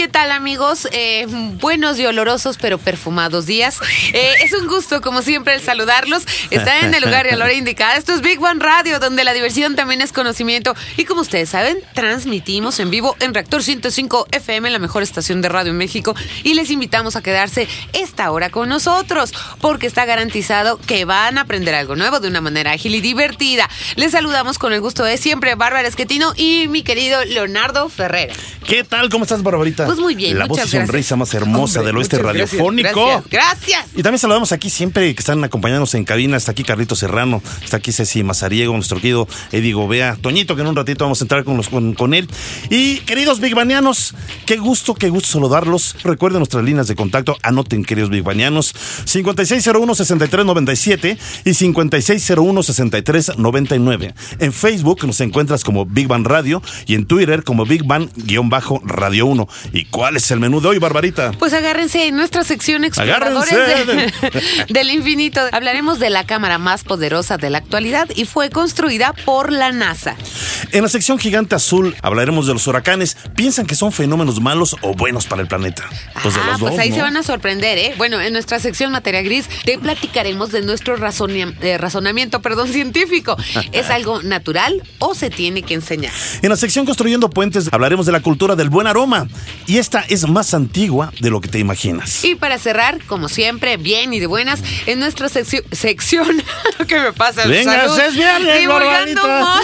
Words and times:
¿Qué 0.00 0.08
tal 0.08 0.32
amigos? 0.32 0.88
Eh, 0.92 1.26
buenos 1.60 1.98
y 1.98 2.06
olorosos 2.06 2.56
pero 2.56 2.78
perfumados 2.78 3.44
días. 3.44 3.78
Eh, 4.14 4.32
es 4.42 4.54
un 4.54 4.66
gusto 4.66 5.02
como 5.02 5.20
siempre 5.20 5.54
el 5.54 5.60
saludarlos. 5.60 6.22
Están 6.50 6.86
en 6.86 6.94
el 6.94 7.02
lugar 7.04 7.26
y 7.26 7.28
a 7.28 7.36
la 7.36 7.44
hora 7.44 7.52
indicada. 7.52 7.96
Esto 7.96 8.14
es 8.14 8.22
Big 8.22 8.42
One 8.42 8.60
Radio 8.60 8.98
donde 8.98 9.24
la 9.24 9.34
diversión 9.34 9.76
también 9.76 10.00
es 10.00 10.14
conocimiento. 10.14 10.74
Y 10.96 11.04
como 11.04 11.20
ustedes 11.20 11.50
saben, 11.50 11.76
transmitimos 11.92 12.80
en 12.80 12.88
vivo 12.88 13.14
en 13.20 13.34
Reactor 13.34 13.62
105 13.62 14.28
FM, 14.32 14.70
la 14.70 14.78
mejor 14.78 15.02
estación 15.02 15.42
de 15.42 15.50
radio 15.50 15.70
en 15.70 15.76
México. 15.76 16.14
Y 16.44 16.54
les 16.54 16.70
invitamos 16.70 17.14
a 17.16 17.22
quedarse 17.22 17.68
esta 17.92 18.30
hora 18.30 18.48
con 18.48 18.70
nosotros 18.70 19.34
porque 19.60 19.86
está 19.86 20.06
garantizado 20.06 20.78
que 20.78 21.04
van 21.04 21.36
a 21.36 21.42
aprender 21.42 21.74
algo 21.74 21.94
nuevo 21.94 22.20
de 22.20 22.28
una 22.28 22.40
manera 22.40 22.72
ágil 22.72 22.94
y 22.94 23.02
divertida. 23.02 23.68
Les 23.96 24.12
saludamos 24.12 24.58
con 24.58 24.72
el 24.72 24.80
gusto 24.80 25.04
de 25.04 25.18
siempre 25.18 25.56
Bárbara 25.56 25.86
Esquetino 25.86 26.32
y 26.36 26.68
mi 26.68 26.82
querido 26.82 27.22
Leonardo 27.26 27.90
Ferrera. 27.90 28.32
¿Qué 28.70 28.84
tal? 28.84 29.08
¿Cómo 29.08 29.24
estás, 29.24 29.42
Barbarita? 29.42 29.84
Pues 29.84 29.98
muy 29.98 30.14
bien, 30.14 30.38
La 30.38 30.46
voz 30.46 30.58
y 30.58 30.60
gracias. 30.60 30.86
sonrisa 30.86 31.16
más 31.16 31.34
hermosa 31.34 31.80
Hombre, 31.80 31.88
del 31.88 31.96
oeste 31.98 32.18
radiofónico. 32.18 33.04
Gracias, 33.28 33.30
gracias. 33.30 33.84
Y 33.96 34.02
también 34.04 34.20
saludamos 34.20 34.52
aquí 34.52 34.70
siempre 34.70 35.12
que 35.12 35.18
están 35.18 35.42
acompañándonos 35.42 35.92
en 35.96 36.04
cabina. 36.04 36.36
Está 36.36 36.52
aquí 36.52 36.62
Carlito 36.62 36.94
Serrano, 36.94 37.42
está 37.64 37.78
aquí 37.78 37.90
Ceci 37.90 38.22
Mazariego, 38.22 38.72
nuestro 38.74 38.98
querido 38.98 39.26
Eddie 39.50 39.72
Gobea, 39.72 40.16
Toñito, 40.22 40.54
que 40.54 40.62
en 40.62 40.68
un 40.68 40.76
ratito 40.76 41.04
vamos 41.04 41.20
a 41.20 41.24
entrar 41.24 41.42
con, 41.42 41.56
los- 41.56 41.68
con, 41.68 41.94
con 41.94 42.14
él. 42.14 42.28
Y 42.70 42.98
queridos 43.00 43.40
bigbanianos, 43.40 44.14
qué 44.46 44.56
gusto, 44.58 44.94
qué 44.94 45.08
gusto 45.08 45.30
saludarlos. 45.30 45.96
Recuerden 46.04 46.38
nuestras 46.38 46.62
líneas 46.62 46.86
de 46.86 46.94
contacto, 46.94 47.36
anoten, 47.42 47.84
queridos 47.84 48.10
bigbanianos, 48.10 48.72
5601-6397 49.04 51.18
y 51.44 51.50
5601-6399. 51.50 54.14
En 54.38 54.52
Facebook 54.52 55.04
nos 55.06 55.20
encuentras 55.20 55.64
como 55.64 55.86
Big 55.86 56.06
Bang 56.06 56.24
Radio 56.24 56.62
y 56.86 56.94
en 56.94 57.06
Twitter 57.06 57.42
como 57.42 57.64
Big 57.66 57.82
Bang-Radio 58.60 59.26
1. 59.26 59.48
¿Y 59.72 59.84
cuál 59.86 60.16
es 60.16 60.30
el 60.30 60.40
menú 60.40 60.60
de 60.60 60.68
hoy, 60.68 60.78
Barbarita? 60.78 61.32
Pues 61.32 61.52
agárrense 61.52 62.06
en 62.06 62.16
nuestra 62.16 62.44
sección 62.44 62.84
Exploradores 62.84 63.50
de- 63.86 64.12
del 64.68 64.90
Infinito. 64.90 65.40
Hablaremos 65.52 65.98
de 65.98 66.10
la 66.10 66.24
cámara 66.26 66.58
más 66.58 66.84
poderosa 66.84 67.36
de 67.36 67.50
la 67.50 67.58
actualidad 67.58 68.08
y 68.14 68.24
fue 68.24 68.50
construida 68.50 69.12
por 69.24 69.52
la 69.52 69.72
NASA. 69.72 70.16
En 70.72 70.82
la 70.82 70.88
sección 70.88 71.18
Gigante 71.18 71.54
Azul 71.54 71.96
hablaremos 72.02 72.46
de 72.46 72.52
los 72.52 72.66
huracanes. 72.66 73.16
¿Piensan 73.34 73.66
que 73.66 73.74
son 73.74 73.92
fenómenos 73.92 74.40
malos 74.40 74.76
o 74.82 74.94
buenos 74.94 75.26
para 75.26 75.42
el 75.42 75.48
planeta? 75.48 75.84
Pues 76.22 76.34
de 76.34 76.40
ah, 76.40 76.46
los 76.52 76.60
pues 76.60 76.72
dos, 76.72 76.80
ahí 76.80 76.90
¿no? 76.90 76.96
se 76.96 77.02
van 77.02 77.16
a 77.16 77.22
sorprender, 77.22 77.78
¿eh? 77.78 77.94
Bueno, 77.96 78.20
en 78.20 78.32
nuestra 78.32 78.58
sección 78.58 78.92
Materia 78.92 79.22
Gris 79.22 79.48
te 79.64 79.78
platicaremos 79.78 80.52
de 80.52 80.62
nuestro 80.62 80.96
eh, 80.96 81.78
razonamiento 81.78 82.42
perdón, 82.42 82.68
científico. 82.68 83.36
¿Es 83.72 83.90
algo 83.90 84.22
natural 84.22 84.82
o 84.98 85.14
se 85.14 85.30
tiene 85.30 85.62
que 85.62 85.74
enseñar? 85.74 86.12
En 86.42 86.50
la 86.50 86.56
sección 86.56 86.86
Construyendo 86.86 87.30
Puentes 87.30 87.68
hablaremos 87.72 88.06
de 88.06 88.12
la 88.12 88.20
cultura 88.20 88.39
del 88.48 88.70
buen 88.70 88.86
aroma. 88.86 89.28
Y 89.66 89.78
esta 89.78 90.00
es 90.00 90.26
más 90.28 90.54
antigua 90.54 91.12
de 91.20 91.30
lo 91.30 91.40
que 91.40 91.48
te 91.48 91.58
imaginas. 91.58 92.24
Y 92.24 92.34
para 92.34 92.58
cerrar, 92.58 93.04
como 93.04 93.28
siempre, 93.28 93.76
bien 93.76 94.12
y 94.14 94.18
de 94.18 94.26
buenas, 94.26 94.62
en 94.86 94.98
nuestra 94.98 95.28
sección, 95.28 96.42
¿qué 96.88 97.00
me 97.00 97.12
pasa? 97.12 97.46
Venga, 97.46 97.86
Salud. 97.88 98.00
es 98.00 98.60
Divulgando 98.60 99.22
humor. 99.24 99.60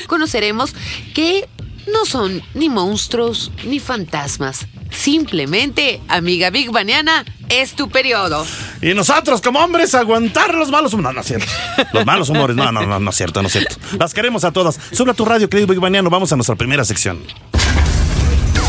Conoceremos 0.06 0.74
que 1.14 1.48
no 1.92 2.04
son 2.04 2.42
ni 2.54 2.68
monstruos 2.68 3.52
ni 3.64 3.78
fantasmas. 3.78 4.66
Simplemente, 4.90 6.00
amiga 6.08 6.50
Big 6.50 6.70
Baniana, 6.70 7.24
es 7.48 7.74
tu 7.74 7.88
periodo. 7.88 8.44
Y 8.82 8.92
nosotros, 8.92 9.40
como 9.40 9.60
hombres, 9.60 9.94
aguantar 9.94 10.54
los 10.54 10.70
malos 10.70 10.92
humores. 10.92 11.10
No, 11.10 11.12
no 11.14 11.20
es 11.20 11.26
cierto. 11.26 11.46
Los 11.92 12.04
malos 12.04 12.28
humores. 12.28 12.56
No, 12.56 12.72
no, 12.72 12.84
no, 12.84 12.98
no 12.98 13.10
es 13.10 13.16
cierto, 13.16 13.40
no 13.40 13.46
es 13.46 13.52
cierto. 13.52 13.76
Las 13.98 14.12
queremos 14.14 14.44
a 14.44 14.50
todas. 14.50 14.78
A 14.78 15.14
tu 15.14 15.24
radio, 15.24 15.48
querido 15.48 15.68
Big 15.68 15.80
Baniano. 15.80 16.10
Vamos 16.10 16.32
a 16.32 16.36
nuestra 16.36 16.56
primera 16.56 16.84
sección. 16.84 17.20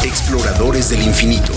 Exploradores 0.03 0.89
del 0.89 1.03
infinito. 1.03 1.53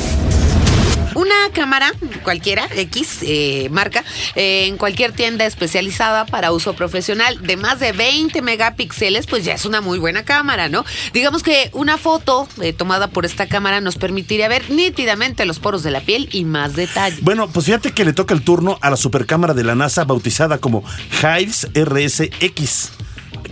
Una 1.14 1.34
cámara, 1.54 1.92
cualquiera, 2.24 2.68
X, 2.76 3.20
eh, 3.22 3.68
marca, 3.70 4.04
eh, 4.34 4.66
en 4.66 4.76
cualquier 4.76 5.12
tienda 5.12 5.46
especializada 5.46 6.26
para 6.26 6.52
uso 6.52 6.74
profesional 6.74 7.40
de 7.40 7.56
más 7.56 7.80
de 7.80 7.92
20 7.92 8.42
megapíxeles, 8.42 9.26
pues 9.26 9.46
ya 9.46 9.54
es 9.54 9.64
una 9.64 9.80
muy 9.80 9.98
buena 9.98 10.24
cámara, 10.24 10.68
¿no? 10.68 10.84
Digamos 11.14 11.42
que 11.42 11.70
una 11.72 11.96
foto 11.96 12.46
eh, 12.60 12.74
tomada 12.74 13.08
por 13.08 13.24
esta 13.24 13.46
cámara 13.46 13.80
nos 13.80 13.96
permitiría 13.96 14.48
ver 14.48 14.70
nítidamente 14.70 15.46
los 15.46 15.58
poros 15.58 15.82
de 15.82 15.92
la 15.92 16.02
piel 16.02 16.28
y 16.30 16.44
más 16.44 16.76
detalle. 16.76 17.16
Bueno, 17.22 17.48
pues 17.48 17.64
fíjate 17.64 17.92
que 17.92 18.04
le 18.04 18.12
toca 18.12 18.34
el 18.34 18.42
turno 18.42 18.78
a 18.82 18.90
la 18.90 18.98
supercámara 18.98 19.54
de 19.54 19.64
la 19.64 19.74
NASA 19.74 20.04
bautizada 20.04 20.58
como 20.58 20.84
Hives 21.22 21.68
RSX. 21.74 23.03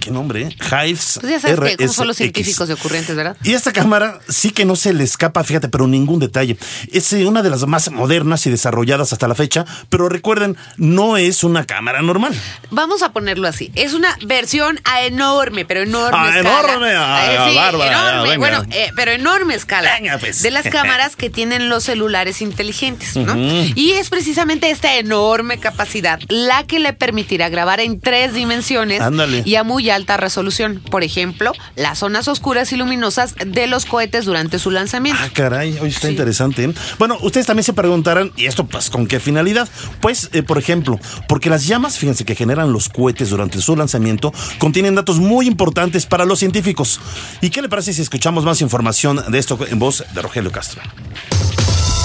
¿Qué 0.02 0.10
nombre, 0.10 0.42
eh? 0.42 0.56
Hives 0.88 1.18
Pues 1.20 1.32
ya 1.32 1.38
sabes 1.40 1.60
que 1.60 1.76
cómo 1.76 1.92
son 1.92 2.08
los 2.08 2.16
RSX. 2.16 2.18
científicos 2.32 2.68
y 2.68 2.72
ocurrentes, 2.72 3.14
¿verdad? 3.14 3.36
Y 3.44 3.52
esta 3.52 3.72
cámara 3.72 4.18
sí 4.28 4.50
que 4.50 4.64
no 4.64 4.74
se 4.74 4.92
le 4.92 5.04
escapa, 5.04 5.44
fíjate, 5.44 5.68
pero 5.68 5.86
ningún 5.86 6.18
detalle. 6.18 6.56
Es 6.92 7.12
eh, 7.12 7.24
una 7.26 7.40
de 7.42 7.50
las 7.50 7.64
más 7.66 7.88
modernas 7.92 8.44
y 8.46 8.50
desarrolladas 8.50 9.12
hasta 9.12 9.28
la 9.28 9.36
fecha, 9.36 9.64
pero 9.90 10.08
recuerden, 10.08 10.56
no 10.76 11.16
es 11.16 11.44
una 11.44 11.64
cámara 11.66 12.02
normal. 12.02 12.34
Vamos 12.70 13.02
a 13.02 13.12
ponerlo 13.12 13.46
así. 13.46 13.70
Es 13.76 13.92
una 13.94 14.16
versión 14.26 14.80
a 14.84 15.02
enorme, 15.02 15.64
pero 15.64 15.82
enorme 15.82 16.19
Ah, 16.20 16.36
escala. 16.38 16.58
enorme, 16.72 16.92
ah, 16.96 17.46
Eh, 17.46 17.50
sí, 17.50 17.56
bárbara, 17.56 18.12
enorme. 18.14 18.38
Bueno, 18.38 18.64
eh, 18.72 18.90
pero 18.96 19.12
enorme 19.12 19.54
escala. 19.54 19.94
Venga, 20.00 20.19
pues. 20.19 20.42
De 20.42 20.50
las 20.50 20.66
cámaras 20.69 21.14
que 21.14 21.30
tienen 21.30 21.69
los 21.69 21.84
celulares 21.84 22.42
inteligentes, 22.42 23.14
¿no? 23.16 23.36
Y 23.76 23.92
es 23.92 24.10
precisamente 24.10 24.70
esta 24.70 24.96
enorme 24.96 25.58
capacidad 25.58 26.19
la 26.28 26.64
que 26.66 26.80
le 26.80 26.92
permitirá 26.92 27.48
grabar 27.50 27.78
en 27.78 28.00
tres 28.00 28.34
dimensiones 28.34 29.00
Ándale. 29.00 29.42
y 29.44 29.54
a 29.54 29.62
muy 29.62 29.90
alta 29.92 30.16
resolución. 30.16 30.82
Por 30.91 31.03
ejemplo, 31.04 31.53
las 31.76 31.98
zonas 32.00 32.28
oscuras 32.28 32.72
y 32.72 32.76
luminosas 32.76 33.34
de 33.47 33.66
los 33.66 33.84
cohetes 33.86 34.25
durante 34.25 34.58
su 34.58 34.70
lanzamiento. 34.70 35.20
Ah, 35.22 35.30
caray, 35.32 35.78
hoy 35.80 35.88
está 35.91 36.08
Sí. 36.08 36.12
interesante. 36.12 36.64
¿eh? 36.64 36.75
Bueno, 36.98 37.16
ustedes 37.22 37.47
también 37.47 37.64
se 37.64 37.72
preguntarán, 37.72 38.32
¿y 38.36 38.47
esto 38.47 38.66
pues 38.66 38.91
con 38.91 39.06
qué 39.06 39.20
finalidad? 39.20 39.69
Pues, 40.00 40.31
eh, 40.32 40.42
por 40.42 40.58
ejemplo, 40.58 40.98
porque 41.28 41.50
las 41.50 41.66
llamas, 41.66 41.98
fíjense, 41.98 42.25
que 42.25 42.34
generan 42.34 42.72
los 42.72 42.88
cohetes 42.88 43.31
durante 43.31 43.60
su 43.60 43.76
lanzamiento, 43.76 44.32
contienen 44.58 44.94
datos 44.94 45.19
muy 45.19 45.47
importantes 45.47 46.06
para 46.06 46.25
los 46.25 46.38
científicos. 46.38 47.00
¿Y 47.41 47.50
qué 47.50 47.62
le 47.62 47.69
parece 47.69 47.92
si 47.92 48.02
escuchamos 48.02 48.44
más 48.44 48.60
información 48.60 49.22
de 49.28 49.38
esto 49.38 49.58
en 49.69 49.78
voz 49.78 50.04
de 50.14 50.22
Rogelio 50.22 50.50
Castro? 50.52 50.81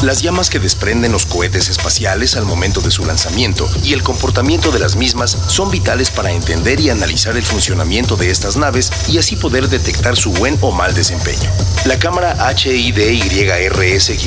Las 0.04 0.22
llamas 0.22 0.52
que 0.52 0.60
desprenden 0.60 1.12
los 1.12 1.26
cohetes 1.26 1.70
espaciales 1.70 2.36
al 2.36 2.46
momento 2.46 2.82
de 2.82 2.92
su 2.92 3.04
lanzamiento 3.04 3.68
y 3.84 3.94
el 3.94 4.04
comportamiento 4.04 4.72
de 4.72 4.78
las 4.78 4.96
mismas 4.96 5.36
son 5.48 5.72
vitales 5.72 6.12
para 6.12 6.32
entender 6.32 6.80
y 6.80 6.92
analizar 6.92 7.36
el 7.36 7.42
funcionamiento 7.44 7.77
de 7.78 8.32
estas 8.32 8.58
naves 8.58 8.92
y 9.08 9.18
así 9.18 9.36
poder 9.36 9.70
detectar 9.70 10.18
su 10.18 10.32
buen 10.32 10.58
o 10.62 10.72
mal 10.72 10.94
desempeño. 10.94 11.50
La 11.86 12.00
cámara 12.00 12.36
HIDYRS-X 12.54 14.22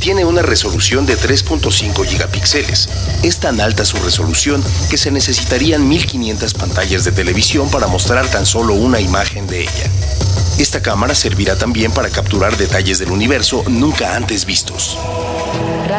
tiene 0.00 0.24
una 0.24 0.42
resolución 0.42 1.06
de 1.06 1.16
3.5 1.16 2.04
gigapíxeles. 2.06 2.88
Es 3.22 3.38
tan 3.38 3.60
alta 3.60 3.84
su 3.84 3.96
resolución 3.98 4.64
que 4.88 4.96
se 4.96 5.10
necesitarían 5.10 5.88
1500 5.88 6.54
pantallas 6.54 7.04
de 7.04 7.12
televisión 7.12 7.70
para 7.70 7.86
mostrar 7.86 8.26
tan 8.28 8.46
solo 8.46 8.74
una 8.74 9.00
imagen 9.00 9.46
de 9.46 9.62
ella. 9.62 9.90
Esta 10.58 10.82
cámara 10.82 11.14
servirá 11.14 11.56
también 11.56 11.92
para 11.92 12.10
capturar 12.10 12.56
detalles 12.56 12.98
del 12.98 13.10
universo 13.10 13.62
nunca 13.68 14.16
antes 14.16 14.44
vistos. 14.44 14.98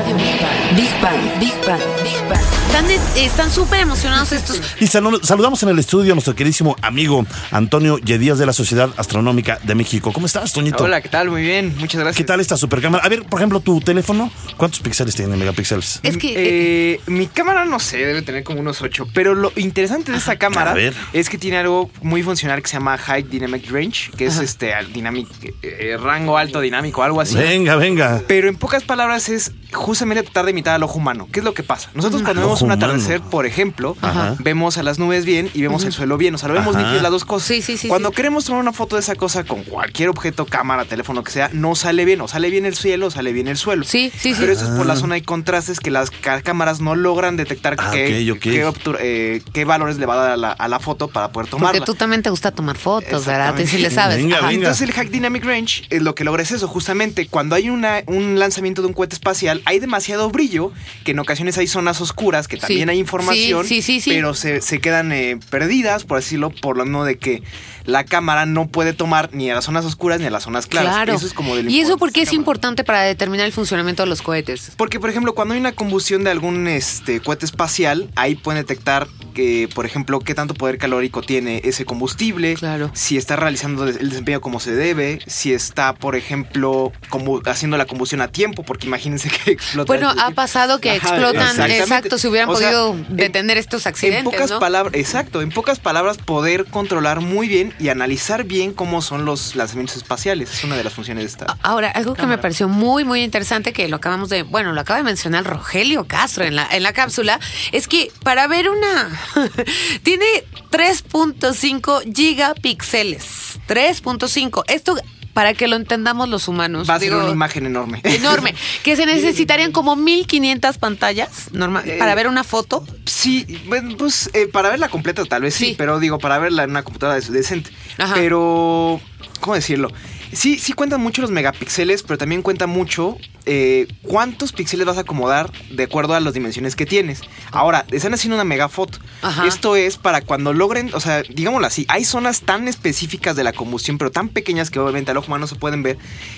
Radio 0.01 0.15
Big 0.15 0.41
Bang. 0.41 0.75
Big 0.75 1.01
Bang. 1.01 1.39
Big 1.39 1.53
Bang. 1.67 1.79
Big 2.03 2.29
Bang. 2.29 2.41
Están 2.67 2.87
de- 2.87 2.99
Están 3.25 3.51
súper 3.51 3.81
emocionados 3.81 4.31
estos. 4.31 4.59
Y 4.79 4.85
salu- 4.85 5.21
saludamos 5.21 5.61
en 5.63 5.69
el 5.69 5.77
estudio 5.79 6.13
a 6.13 6.15
nuestro 6.15 6.33
queridísimo 6.35 6.75
amigo 6.81 7.25
Antonio 7.51 7.97
Yedías 7.99 8.39
de 8.39 8.45
la 8.45 8.53
Sociedad 8.53 8.89
Astronómica 8.97 9.59
de 9.63 9.75
México. 9.75 10.11
¿Cómo 10.13 10.25
estás, 10.25 10.53
Toñito? 10.53 10.83
Hola, 10.85 11.01
¿qué 11.01 11.09
tal? 11.09 11.29
Muy 11.29 11.41
bien, 11.41 11.75
muchas 11.77 11.99
gracias. 12.01 12.15
¿Qué 12.17 12.23
tal 12.23 12.39
esta 12.39 12.55
supercámara? 12.57 13.03
A 13.03 13.09
ver, 13.09 13.23
por 13.25 13.39
ejemplo, 13.39 13.59
tu 13.59 13.81
teléfono, 13.81 14.31
¿cuántos 14.57 14.79
píxeles 14.79 15.13
tiene, 15.15 15.35
megapíxeles? 15.37 15.99
Es 16.03 16.17
que. 16.17 16.29
eh, 16.29 16.91
Eh, 16.93 16.99
mi 17.07 17.27
cámara 17.27 17.65
no 17.65 17.79
sé, 17.79 17.97
debe 17.97 18.21
tener 18.21 18.43
como 18.43 18.59
unos 18.61 18.81
8, 18.81 19.05
pero 19.13 19.35
lo 19.35 19.51
interesante 19.57 20.11
de 20.11 20.17
esta 20.17 20.37
cámara 20.37 20.73
es 21.13 21.29
que 21.29 21.37
tiene 21.37 21.57
algo 21.57 21.91
muy 22.01 22.23
funcional 22.23 22.61
que 22.61 22.67
se 22.69 22.73
llama 22.77 22.97
High 22.97 23.23
Dynamic 23.23 23.69
Range, 23.69 24.11
que 24.17 24.25
es 24.25 24.37
este 24.37 24.73
al 24.73 24.91
dynamic, 24.93 25.27
eh, 25.61 25.97
rango 26.01 26.37
alto 26.37 26.59
dinámico, 26.61 27.03
algo 27.03 27.19
así. 27.21 27.35
Venga, 27.35 27.75
venga. 27.75 28.21
Pero 28.27 28.47
en 28.47 28.55
pocas 28.55 28.83
palabras 28.83 29.27
es 29.29 29.51
justamente 29.91 30.23
tratar 30.23 30.45
de 30.45 30.51
imitar 30.51 30.75
al 30.75 30.83
ojo 30.83 30.97
humano. 30.97 31.27
¿Qué 31.31 31.39
es 31.39 31.45
lo 31.45 31.53
que 31.53 31.63
pasa? 31.63 31.89
Nosotros 31.93 32.21
cuando 32.23 32.41
vemos 32.41 32.61
un 32.61 32.67
humano. 32.71 32.85
atardecer, 32.85 33.21
por 33.21 33.45
ejemplo, 33.45 33.95
Ajá. 34.01 34.35
vemos 34.39 34.77
a 34.77 34.83
las 34.83 34.99
nubes 34.99 35.25
bien 35.25 35.49
y 35.53 35.61
vemos 35.61 35.83
el 35.83 35.91
suelo 35.91 36.17
bien. 36.17 36.35
O 36.35 36.37
sea, 36.37 36.47
lo 36.47 36.53
vemos 36.55 36.75
Ajá. 36.75 36.83
nítidas 36.85 37.01
las 37.03 37.11
dos 37.11 37.25
cosas. 37.25 37.47
Sí, 37.47 37.61
sí, 37.61 37.77
sí, 37.77 37.87
Cuando 37.87 38.09
sí. 38.09 38.15
queremos 38.15 38.45
tomar 38.45 38.61
una 38.61 38.73
foto 38.73 38.95
de 38.95 39.01
esa 39.01 39.15
cosa 39.15 39.43
con 39.43 39.63
cualquier 39.63 40.09
objeto, 40.09 40.45
cámara, 40.45 40.85
teléfono, 40.85 41.23
que 41.23 41.31
sea, 41.31 41.49
no 41.53 41.75
sale 41.75 42.05
bien. 42.05 42.21
O 42.21 42.27
sale 42.27 42.49
bien 42.49 42.65
el 42.65 42.75
cielo, 42.75 43.07
o 43.07 43.11
sale 43.11 43.33
bien 43.33 43.47
el 43.47 43.57
suelo. 43.57 43.83
Sí, 43.83 44.11
sí, 44.17 44.33
sí. 44.33 44.37
Pero 44.39 44.53
eso 44.53 44.65
es 44.65 44.71
por 44.71 44.85
la 44.85 44.93
Ah. 44.93 44.97
zona 44.97 45.15
de 45.15 45.23
contrastes 45.23 45.79
que 45.79 45.91
las 45.91 46.09
cámaras 46.43 46.79
no 46.81 46.95
logran 46.95 47.35
detectar 47.37 47.75
Ah, 47.77 47.89
qué, 47.91 48.29
ok, 48.31 48.37
ok. 48.37 48.41
qué 48.43 48.65
obtu- 48.65 48.97
eh, 48.99 49.41
qué 49.53 49.65
valores 49.65 49.97
le 49.97 50.05
va 50.05 50.13
a 50.13 50.17
dar 50.17 50.31
a 50.31 50.37
la, 50.37 50.51
a 50.51 50.67
la 50.67 50.79
foto 50.79 51.07
para 51.07 51.31
poder 51.31 51.49
tomarla. 51.49 51.79
Porque 51.79 51.85
tú 51.85 51.95
también 51.95 52.21
te 52.23 52.29
gusta 52.29 52.51
tomar 52.51 52.77
fotos, 52.77 53.25
¿verdad? 53.25 53.55
Sí 53.65 53.77
le 53.77 53.91
sabes. 53.91 54.17
Venga. 54.17 54.51
Entonces 54.51 54.81
el 54.87 54.93
Hack 54.93 55.09
Dynamic 55.09 55.43
Range 55.43 55.83
eh, 55.89 55.99
lo 55.99 56.15
que 56.15 56.23
logra 56.23 56.43
es 56.43 56.51
eso, 56.51 56.67
justamente 56.67 57.27
cuando 57.27 57.55
hay 57.55 57.69
una, 57.69 58.03
un 58.07 58.39
lanzamiento 58.39 58.81
de 58.81 58.87
un 58.87 58.93
cohete 58.93 59.15
espacial 59.15 59.61
hay 59.65 59.79
demasiado 59.81 60.29
brillo, 60.29 60.71
que 61.03 61.11
en 61.11 61.19
ocasiones 61.19 61.57
hay 61.57 61.67
zonas 61.67 61.99
oscuras, 62.01 62.47
que 62.47 62.57
también 62.57 62.87
Sí. 62.87 62.91
hay 62.91 62.99
información, 62.99 63.65
Sí, 63.65 63.81
sí, 63.81 64.01
pero 64.05 64.33
se, 64.33 64.61
se 64.61 64.79
quedan 64.79 65.11
eh, 65.11 65.37
perdidas, 65.49 66.03
por 66.05 66.17
decirlo, 66.17 66.49
por 66.51 66.77
lo 66.77 66.85
mismo 66.85 67.03
de 67.05 67.17
que 67.17 67.43
la 67.85 68.03
cámara 68.05 68.45
no 68.45 68.67
puede 68.67 68.93
tomar 68.93 69.29
ni 69.33 69.49
a 69.49 69.55
las 69.55 69.65
zonas 69.65 69.83
oscuras 69.85 70.19
ni 70.19 70.27
a 70.27 70.29
las 70.29 70.43
zonas 70.43 70.67
claras. 70.67 70.93
Claro. 70.93 71.13
Eso 71.15 71.25
es 71.25 71.33
como 71.33 71.55
del 71.55 71.69
¿Y 71.69 71.79
eso 71.81 71.97
por 71.97 72.11
qué 72.11 72.21
es 72.21 72.27
cámara. 72.29 72.39
importante 72.39 72.83
para 72.83 73.01
determinar 73.01 73.47
el 73.47 73.51
funcionamiento 73.53 74.03
de 74.03 74.09
los 74.09 74.21
cohetes? 74.21 74.71
Porque, 74.77 74.99
por 74.99 75.09
ejemplo, 75.09 75.33
cuando 75.33 75.55
hay 75.55 75.59
una 75.59 75.71
combustión 75.71 76.23
de 76.23 76.29
algún 76.29 76.67
este, 76.67 77.19
cohete 77.21 77.45
espacial, 77.45 78.09
ahí 78.15 78.35
pueden 78.35 78.61
detectar 78.61 79.07
que, 79.33 79.67
por 79.73 79.85
ejemplo, 79.87 80.19
qué 80.19 80.35
tanto 80.35 80.53
poder 80.53 80.77
calórico 80.77 81.21
tiene 81.23 81.61
ese 81.63 81.83
combustible, 81.85 82.53
Claro. 82.55 82.91
si 82.93 83.17
está 83.17 83.35
realizando 83.35 83.87
el 83.87 84.09
desempeño 84.09 84.41
como 84.41 84.59
se 84.59 84.73
debe, 84.75 85.19
si 85.25 85.51
está, 85.53 85.95
por 85.95 86.15
ejemplo, 86.15 86.91
combu- 87.09 87.41
haciendo 87.47 87.77
la 87.77 87.85
combustión 87.85 88.21
a 88.21 88.27
tiempo, 88.27 88.61
porque 88.63 88.85
imagínense 88.87 89.29
que 89.45 89.57
Bueno, 89.87 90.13
ha 90.17 90.31
pasado 90.31 90.79
que 90.79 90.89
Ajá, 90.91 90.97
explotan, 91.09 91.71
exacto, 91.71 92.17
si 92.17 92.27
hubieran 92.27 92.49
O 92.49 92.55
sea, 92.55 92.69
podido 92.71 92.93
en- 92.93 93.17
detener 93.17 93.57
estos 93.57 93.87
accidentes, 93.87 94.25
En 94.25 94.31
pocas 94.31 94.49
¿no? 94.51 94.59
palabras, 94.59 94.93
exacto, 94.95 95.41
en 95.41 95.49
pocas 95.49 95.79
palabras, 95.79 96.17
poder 96.17 96.65
controlar 96.65 97.21
muy 97.21 97.47
bien 97.47 97.73
y 97.79 97.89
analizar 97.89 98.43
bien 98.43 98.73
cómo 98.73 99.01
son 99.01 99.25
los 99.25 99.55
lanzamientos 99.55 99.97
espaciales. 99.97 100.51
Es 100.53 100.63
una 100.63 100.75
de 100.77 100.83
las 100.83 100.93
funciones 100.93 101.23
de 101.23 101.29
esta. 101.29 101.57
Ahora, 101.63 101.89
algo 101.91 102.13
que 102.13 102.25
me 102.25 102.37
pareció 102.37 102.67
muy, 102.67 103.03
muy 103.03 103.21
interesante, 103.23 103.73
que 103.73 103.87
lo 103.87 103.97
acabamos 103.97 104.29
de, 104.29 104.43
bueno, 104.43 104.71
lo 104.73 104.81
acaba 104.81 104.97
de 104.97 105.03
mencionar 105.03 105.43
Rogelio 105.45 106.05
Castro 106.07 106.43
en 106.45 106.55
la, 106.55 106.67
en 106.71 106.83
la 106.83 106.93
cápsula, 106.93 107.39
es 107.71 107.87
que 107.87 108.11
para 108.23 108.47
ver 108.47 108.69
una, 108.69 109.09
tiene 110.03 110.25
3.5 110.71 112.13
gigapíxeles, 112.15 113.59
3.5. 113.67 114.63
Esto, 114.67 114.95
para 115.33 115.53
que 115.53 115.67
lo 115.67 115.75
entendamos 115.75 116.29
los 116.29 116.47
humanos. 116.47 116.89
Va 116.89 116.95
a 116.95 116.99
ser 116.99 117.13
una 117.15 117.29
imagen 117.29 117.65
enorme. 117.65 118.01
Enorme, 118.03 118.53
que 118.83 118.95
se 118.95 119.05
necesitarían 119.15 119.71
como 119.71 119.95
1500 119.95 120.77
pantallas 120.77 121.49
normal, 121.53 121.87
Eh, 121.87 121.97
para 121.97 122.15
ver 122.15 122.27
una 122.27 122.43
foto. 122.43 122.85
Sí, 123.05 123.45
bueno, 123.67 123.95
pues 123.97 124.29
eh, 124.33 124.47
para 124.47 124.69
verla 124.69 124.89
completa 124.89 125.23
tal 125.25 125.43
vez 125.43 125.53
sí, 125.55 125.65
Sí. 125.67 125.75
pero 125.77 125.99
digo, 125.99 126.19
para 126.19 126.37
verla 126.39 126.63
en 126.63 126.71
una 126.71 126.83
computadora 126.83 127.19
decente. 127.19 127.71
Ajá. 127.97 128.13
Pero, 128.15 128.99
¿cómo 129.39 129.55
decirlo? 129.55 129.91
Sí, 130.33 130.57
sí 130.59 130.73
cuentan 130.73 131.01
mucho 131.01 131.21
los 131.21 131.31
megapíxeles, 131.31 132.03
pero 132.03 132.17
también 132.17 132.41
cuenta 132.41 132.67
mucho 132.67 133.17
eh, 133.45 133.87
cuántos 134.03 134.51
píxeles 134.53 134.85
vas 134.85 134.97
a 134.97 135.01
acomodar 135.01 135.51
de 135.71 135.83
acuerdo 135.83 136.13
a 136.13 136.19
las 136.19 136.33
dimensiones 136.33 136.75
que 136.75 136.85
tienes. 136.85 137.21
Ahora, 137.51 137.85
están 137.91 138.13
haciendo 138.13 138.35
una 138.35 138.43
megafoto. 138.43 138.99
Ajá. 139.23 139.47
Esto 139.47 139.75
es 139.75 139.97
para 139.97 140.21
cuando 140.21 140.53
logren, 140.53 140.91
o 140.93 140.99
sea, 140.99 141.23
digámoslo 141.23 141.65
así, 141.67 141.85
hay 141.89 142.05
zonas 142.05 142.41
tan 142.41 142.67
específicas 142.67 143.35
de 143.35 143.43
la 143.43 143.51
combustión, 143.51 143.97
pero 143.97 144.11
tan 144.11 144.29
pequeñas 144.29 144.69
que 144.69 144.79
obviamente 144.79 145.11
al 145.11 145.17
ojo 145.17 145.27
humano 145.27 145.41
no 145.41 145.47
se 145.47 145.55
pueden 145.55 145.81
ver, 145.83 145.97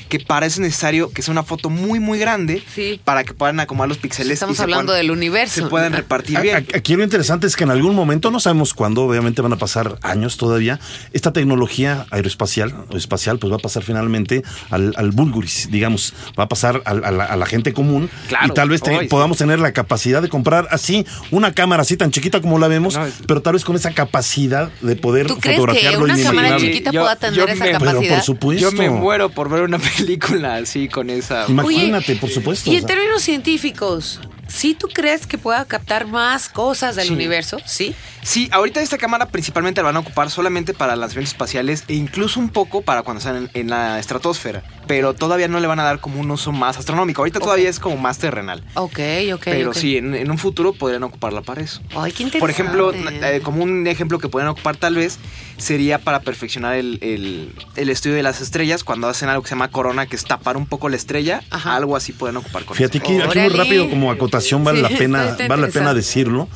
que 0.10 0.20
para 0.22 0.46
eso 0.46 0.56
es 0.56 0.60
necesario 0.62 1.12
que 1.12 1.22
sea 1.22 1.34
una 1.34 1.44
foto 1.44 1.70
muy, 1.70 2.00
muy 2.00 2.18
grande 2.20 2.64
Sí. 2.74 3.02
para 3.04 3.24
que 3.24 3.34
puedan 3.34 3.60
acomodar 3.60 3.90
los 3.90 3.98
píxeles. 3.98 4.34
Estamos 4.34 4.56
y 4.56 4.58
se 4.58 4.64
hablando 4.64 4.92
puedan- 4.94 5.02
del 5.02 5.12
universo. 5.12 5.62
Se 5.64 5.68
puedan 5.68 5.94
repartir 5.94 6.40
bien. 6.40 6.66
Aquí 6.74 6.96
lo 6.96 7.04
interesante 7.04 7.48
es 7.48 7.56
que 7.56 7.66
en 7.66 7.72
algún 7.72 7.96
momento, 7.96 8.32
no 8.32 8.40
sabemos 8.40 8.74
cuándo, 8.74 9.04
obviamente 9.04 9.42
van 9.42 9.54
a 9.54 9.58
pasar 9.58 10.00
años 10.02 10.38
todavía, 10.38 10.80
esta 11.12 11.34
tecnología 11.34 12.06
aeroespacial 12.12 12.74
o 12.90 12.98
espacial 12.98 13.40
pues 13.40 13.52
va 13.52 13.58
a 13.58 13.60
pasar 13.60 13.83
finalmente 13.84 14.44
al, 14.70 14.94
al 14.98 15.12
vulguris, 15.12 15.70
digamos, 15.72 16.14
va 16.40 16.46
a 16.46 16.48
pasar 16.50 16.82
al- 16.86 17.04
a, 17.06 17.12
la, 17.12 17.26
a 17.26 17.36
la 17.36 17.46
gente 17.46 17.74
común 17.74 18.10
Claro. 18.28 18.48
y 18.48 18.52
tal 18.52 18.70
vez 18.70 18.82
te- 18.82 19.06
podamos 19.08 19.38
tener 19.38 19.60
la 19.60 19.72
capacidad 19.74 20.22
de 20.22 20.30
comprar 20.30 20.68
así 20.72 21.06
una 21.32 21.54
cámara 21.54 21.82
así 21.84 21.98
tan 21.98 22.12
chiquita 22.12 22.42
como 22.42 22.60
la 22.60 22.68
vemos, 22.68 22.96
No, 22.96 23.06
es- 23.06 23.14
pero 23.28 23.42
tal 23.42 23.54
vez 23.54 23.64
con 23.66 23.76
esa 23.76 23.92
capacidad 23.92 24.72
de 24.82 24.96
poder 24.96 25.28
¿Tú 25.28 25.38
crees 25.40 25.56
que 25.58 25.62
fotografiarlo 25.62 26.04
una 26.06 26.22
cámara 26.22 26.58
chiquita 26.58 26.92
Yo- 26.92 27.02
pueda 27.02 27.16
tener 27.16 27.36
yo 27.36 27.46
esa 27.46 27.54
me- 27.54 27.60
pero 27.60 27.80
por 27.80 27.88
capacidad? 27.88 28.02
Pero 28.02 28.16
por 28.16 28.24
supuesto. 28.26 28.72
Yo 28.72 28.78
me 28.78 28.90
muero 28.90 29.30
por 29.30 29.50
ver 29.50 29.64
una 29.64 29.80
película 29.98 30.56
así 30.56 30.88
con 30.88 31.10
esa. 31.10 31.46
Imagínate, 31.48 32.16
por 32.16 32.30
supuesto. 32.30 32.70
Y 32.70 32.74
o 32.76 32.78
en 32.78 32.88
sea. 32.88 32.96
términos 32.96 33.22
científicos, 33.22 34.20
¿sí 34.54 34.76
tú 34.76 34.88
crees 34.94 35.26
que 35.28 35.38
pueda 35.38 35.66
captar 35.66 36.06
más 36.08 36.48
cosas 36.50 36.96
del 36.96 37.08
Sí. 37.08 37.14
universo? 37.14 37.58
Sí. 37.66 37.96
Sí, 38.22 38.50
ahorita 38.54 38.82
esta 38.82 38.98
cámara 38.98 39.28
principalmente 39.28 39.82
la 39.82 39.88
van 39.88 39.98
a 39.98 40.00
ocupar 40.00 40.30
solamente 40.30 40.74
para 40.74 40.96
lanzamientos 40.96 41.34
espaciales 41.34 41.84
e 41.88 41.94
incluso 41.96 42.40
un 42.40 42.50
poco 42.50 42.82
para 42.82 43.02
cuando 43.04 43.20
están 43.20 43.36
en, 43.36 43.50
en 43.54 43.70
la 43.70 44.00
estratosfera. 44.00 44.64
Pero 44.88 45.14
todavía 45.14 45.48
no 45.48 45.60
le 45.60 45.68
van 45.68 45.80
a 45.80 45.84
dar 45.84 46.00
como 46.00 46.20
un 46.20 46.30
uso 46.32 46.52
más 46.52 46.78
astronómico. 46.78 47.22
Ahorita 47.22 47.40
todavía 47.40 47.70
es 47.70 47.80
como 47.80 47.96
más 47.98 48.18
terrenal. 48.18 48.64
Ok, 48.76 49.00
ok. 49.34 49.42
pero 49.46 49.74
sí, 49.74 49.98
en, 49.98 50.14
en 50.14 50.30
un 50.30 50.38
futuro 50.38 50.74
podrían 50.74 51.04
ocuparla 51.04 51.42
para 51.42 51.62
eso. 51.62 51.82
Ay, 51.96 52.12
qué 52.12 52.24
interesante. 52.24 52.40
Por 52.40 52.50
ejemplo, 52.50 52.94
eh, 52.94 53.40
como 53.44 53.64
un 53.64 53.88
ejemplo 53.88 54.20
que 54.20 54.28
pueden 54.28 54.50
ocupar 54.50 54.76
tal 54.76 54.96
vez 54.96 55.20
sería 55.58 56.00
para 56.00 56.20
perfeccionar 56.22 56.76
el, 56.76 57.00
el- 57.02 57.54
el 57.76 57.90
estudio 57.90 58.16
de 58.16 58.24
las 58.24 58.42
estrellas 58.42 58.84
cuando 58.84 59.08
hacen 59.08 59.30
algo 59.30 59.42
que 59.44 59.50
se 59.50 59.56
llama 59.56 59.70
corona, 59.70 60.06
que 60.08 60.16
es 60.18 60.26
tapar 60.26 60.58
un 60.58 60.66
poco 60.66 60.90
la 60.90 60.96
estrella. 60.98 61.42
Ajá. 61.50 61.76
Algo 61.76 61.96
así 61.96 62.12
pueden 62.12 62.36
ocupar 62.38 62.66
con 62.66 62.76
Fíjate 62.76 62.98
eso. 62.98 63.08
que 63.08 63.22
aquí 63.24 63.40
muy 63.40 63.50
rápido 63.50 63.90
como 63.90 64.12
acotación 64.12 64.64
vale 64.64 64.80
Sí, 64.86 64.92
la 64.94 64.98
pena, 65.00 65.38
vale 65.48 65.62
la 65.64 65.68
pena 65.70 65.94
decirlo. 65.94 66.50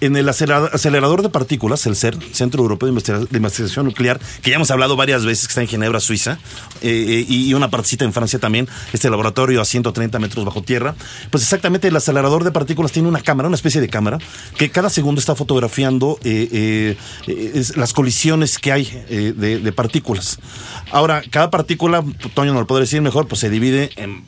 En 0.00 0.16
el 0.16 0.28
acelera- 0.28 0.70
acelerador 0.72 1.22
de 1.22 1.28
partículas, 1.28 1.84
el 1.86 1.94
CER, 1.94 2.16
Centro 2.32 2.62
Europeo 2.62 2.86
de 2.86 2.92
Investiga- 2.94 3.26
de 3.30 3.36
Investigación 3.36 3.84
Nuclear, 3.84 4.18
que 4.42 4.50
ya 4.50 4.56
hemos 4.56 4.70
hablado 4.70 4.96
varias 4.96 5.26
veces, 5.26 5.46
que 5.46 5.50
está 5.52 5.60
en 5.60 5.68
Ginebra, 5.68 6.00
Suiza, 6.00 6.38
eh, 6.80 6.88
eh, 6.90 7.26
y 7.28 7.52
una 7.52 7.70
partecita 7.70 8.04
en 8.06 8.12
Francia 8.14 8.38
también, 8.38 8.66
este 8.94 9.10
laboratorio 9.10 9.60
a 9.60 9.64
130 9.66 10.18
metros 10.18 10.44
bajo 10.44 10.62
tierra, 10.62 10.94
pues 11.30 11.42
exactamente 11.42 11.88
el 11.88 11.96
acelerador 11.96 12.44
de 12.44 12.50
partículas 12.50 12.92
tiene 12.92 13.08
una 13.08 13.20
cámara, 13.20 13.48
una 13.48 13.56
especie 13.56 13.80
de 13.80 13.88
cámara, 13.88 14.18
que 14.56 14.70
cada 14.70 14.88
segundo 14.88 15.18
está 15.20 15.34
fotografiando 15.34 16.18
eh, 16.24 16.96
las 17.76 17.92
colisiones 17.92 18.58
que 18.58 18.72
hay 18.72 18.84
de, 19.08 19.32
de 19.58 19.72
partículas. 19.72 20.38
Ahora, 20.92 21.22
cada 21.30 21.50
partícula, 21.50 22.02
Toño 22.34 22.54
no 22.54 22.60
lo 22.60 22.66
podrá 22.66 22.80
decir 22.82 23.02
mejor, 23.02 23.28
pues 23.28 23.40
se 23.40 23.50
divide 23.50 23.90
en 23.96 24.24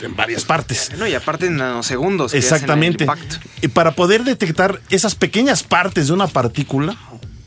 en 0.00 0.16
varias 0.16 0.44
partes. 0.44 0.90
No, 0.98 1.06
y 1.06 1.14
aparte 1.14 1.46
en 1.46 1.56
nanosegundos. 1.56 2.32
que 2.32 2.38
hacen 2.38 2.48
el 2.48 2.54
Exactamente. 2.54 3.04
impacto. 3.04 3.36
Y 3.62 3.68
para 3.68 3.92
poder 3.92 4.24
detectar 4.24 4.80
esas 4.90 5.14
pequeñas 5.14 5.62
partes 5.62 6.08
de 6.08 6.12
una 6.12 6.26
partícula, 6.26 6.96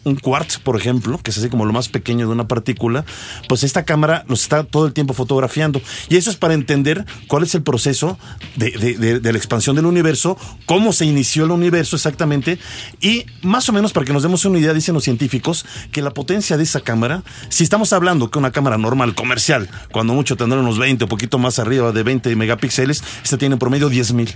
un 0.07 0.15
quartz, 0.15 0.57
por 0.59 0.75
ejemplo, 0.75 1.19
que 1.21 1.31
es 1.31 1.37
así 1.37 1.49
como 1.49 1.65
lo 1.65 1.73
más 1.73 1.89
pequeño 1.89 2.25
de 2.27 2.31
una 2.33 2.47
partícula, 2.47 3.05
pues 3.47 3.63
esta 3.63 3.85
cámara 3.85 4.23
los 4.27 4.41
está 4.41 4.63
todo 4.63 4.87
el 4.87 4.93
tiempo 4.93 5.13
fotografiando. 5.13 5.81
Y 6.09 6.15
eso 6.17 6.29
es 6.29 6.35
para 6.37 6.53
entender 6.53 7.05
cuál 7.27 7.43
es 7.43 7.53
el 7.55 7.61
proceso 7.63 8.17
de, 8.55 8.71
de- 8.71 8.97
de- 8.97 9.19
de 9.19 9.31
la 9.31 9.37
expansión 9.37 9.75
del 9.75 9.85
universo, 9.85 10.37
cómo 10.65 10.93
se 10.93 11.05
inició 11.05 11.45
el 11.45 11.51
universo 11.51 11.95
exactamente, 11.95 12.57
y 13.01 13.25
más 13.41 13.67
o 13.69 13.73
menos 13.73 13.93
para 13.93 14.05
que 14.05 14.13
nos 14.13 14.23
demos 14.23 14.43
una 14.45 14.59
idea, 14.59 14.73
dicen 14.73 14.93
los 14.95 15.03
científicos, 15.03 15.65
que 15.91 16.01
la 16.01 16.11
potencia 16.11 16.57
de 16.57 16.63
esa 16.63 16.79
cámara, 16.81 17.23
si 17.49 17.63
estamos 17.63 17.93
hablando 17.93 18.31
que 18.31 18.39
una 18.39 18.51
cámara 18.51 18.77
normal, 18.77 19.13
comercial, 19.15 19.69
cuando 19.91 20.13
mucho 20.13 20.35
tendrá 20.37 20.59
unos 20.59 20.79
20 20.79 21.03
o 21.03 21.07
poquito 21.07 21.37
más 21.39 21.59
arriba 21.59 21.91
de 21.91 22.03
20 22.03 22.35
megapíxeles, 22.35 23.03
esta 23.23 23.37
tiene 23.37 23.53
en 23.55 23.59
promedio 23.59 23.89
10 23.89 24.13
mil. 24.13 24.33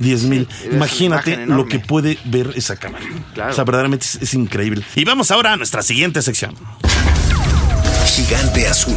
10 0.00 0.24
mil. 0.24 0.48
una 0.66 0.76
Imagínate 0.76 1.46
lo 1.46 1.66
que 1.66 1.78
puede 1.78 2.18
ver 2.24 2.52
esa 2.56 2.76
cámara. 2.76 3.04
Claro. 3.34 3.52
O 3.52 3.54
sea, 3.54 3.64
verdaderamente 3.64 4.04
es, 4.04 4.16
es 4.20 4.34
increíble. 4.34 4.82
Y 4.94 5.04
vamos 5.06 5.30
ahora 5.30 5.52
a 5.52 5.56
nuestra 5.56 5.82
siguiente 5.82 6.20
sección. 6.20 6.54
Gigante 8.06 8.66
azul. 8.66 8.96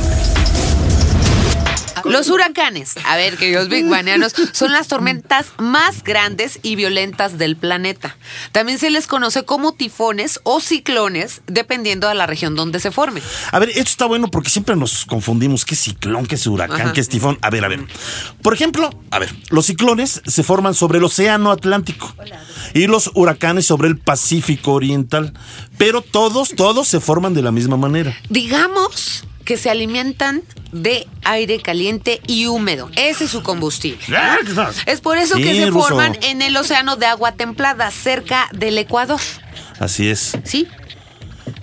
Los 2.05 2.29
huracanes, 2.29 2.95
a 3.05 3.15
ver, 3.15 3.37
queridos 3.37 3.69
Big 3.69 3.87
Banianos, 3.87 4.33
son 4.51 4.71
las 4.71 4.87
tormentas 4.87 5.47
más 5.57 6.03
grandes 6.03 6.59
y 6.61 6.75
violentas 6.75 7.37
del 7.37 7.55
planeta. 7.55 8.17
También 8.51 8.79
se 8.79 8.89
les 8.89 9.07
conoce 9.07 9.43
como 9.43 9.73
tifones 9.73 10.39
o 10.43 10.59
ciclones, 10.59 11.41
dependiendo 11.47 12.07
de 12.07 12.15
la 12.15 12.25
región 12.25 12.55
donde 12.55 12.79
se 12.79 12.91
formen. 12.91 13.23
A 13.51 13.59
ver, 13.59 13.69
esto 13.69 13.81
está 13.81 14.05
bueno 14.05 14.29
porque 14.29 14.49
siempre 14.49 14.75
nos 14.75 15.05
confundimos 15.05 15.65
qué 15.65 15.75
ciclón, 15.75 16.25
qué 16.25 16.35
es 16.35 16.47
huracán, 16.47 16.81
Ajá. 16.81 16.93
qué 16.93 17.01
es 17.01 17.09
tifón. 17.09 17.37
A 17.41 17.49
ver, 17.49 17.65
a 17.65 17.67
ver. 17.67 17.85
Por 18.41 18.53
ejemplo, 18.53 18.89
a 19.11 19.19
ver, 19.19 19.33
los 19.49 19.65
ciclones 19.65 20.21
se 20.25 20.43
forman 20.43 20.73
sobre 20.73 20.97
el 20.99 21.03
Océano 21.03 21.51
Atlántico 21.51 22.13
y 22.73 22.87
los 22.87 23.11
huracanes 23.13 23.65
sobre 23.65 23.87
el 23.87 23.97
Pacífico 23.97 24.73
Oriental. 24.73 25.33
Pero 25.77 26.01
todos, 26.01 26.49
todos 26.55 26.87
se 26.87 26.99
forman 26.99 27.33
de 27.33 27.41
la 27.41 27.51
misma 27.51 27.77
manera. 27.77 28.15
Digamos 28.29 29.25
que 29.49 29.57
se 29.57 29.71
alimentan 29.71 30.43
de 30.71 31.07
aire 31.23 31.59
caliente 31.59 32.21
y 32.27 32.45
húmedo. 32.45 32.87
Ese 32.95 33.23
es 33.23 33.31
su 33.31 33.41
combustible. 33.41 33.97
Es 34.85 35.01
por 35.01 35.17
eso 35.17 35.37
que 35.37 35.55
se 35.55 35.65
Ruso. 35.71 35.87
forman 35.87 36.15
en 36.21 36.43
el 36.43 36.55
océano 36.55 36.97
de 36.97 37.07
agua 37.07 37.31
templada, 37.31 37.89
cerca 37.89 38.47
del 38.53 38.77
Ecuador. 38.77 39.19
Así 39.79 40.07
es. 40.07 40.37
¿Sí? 40.43 40.67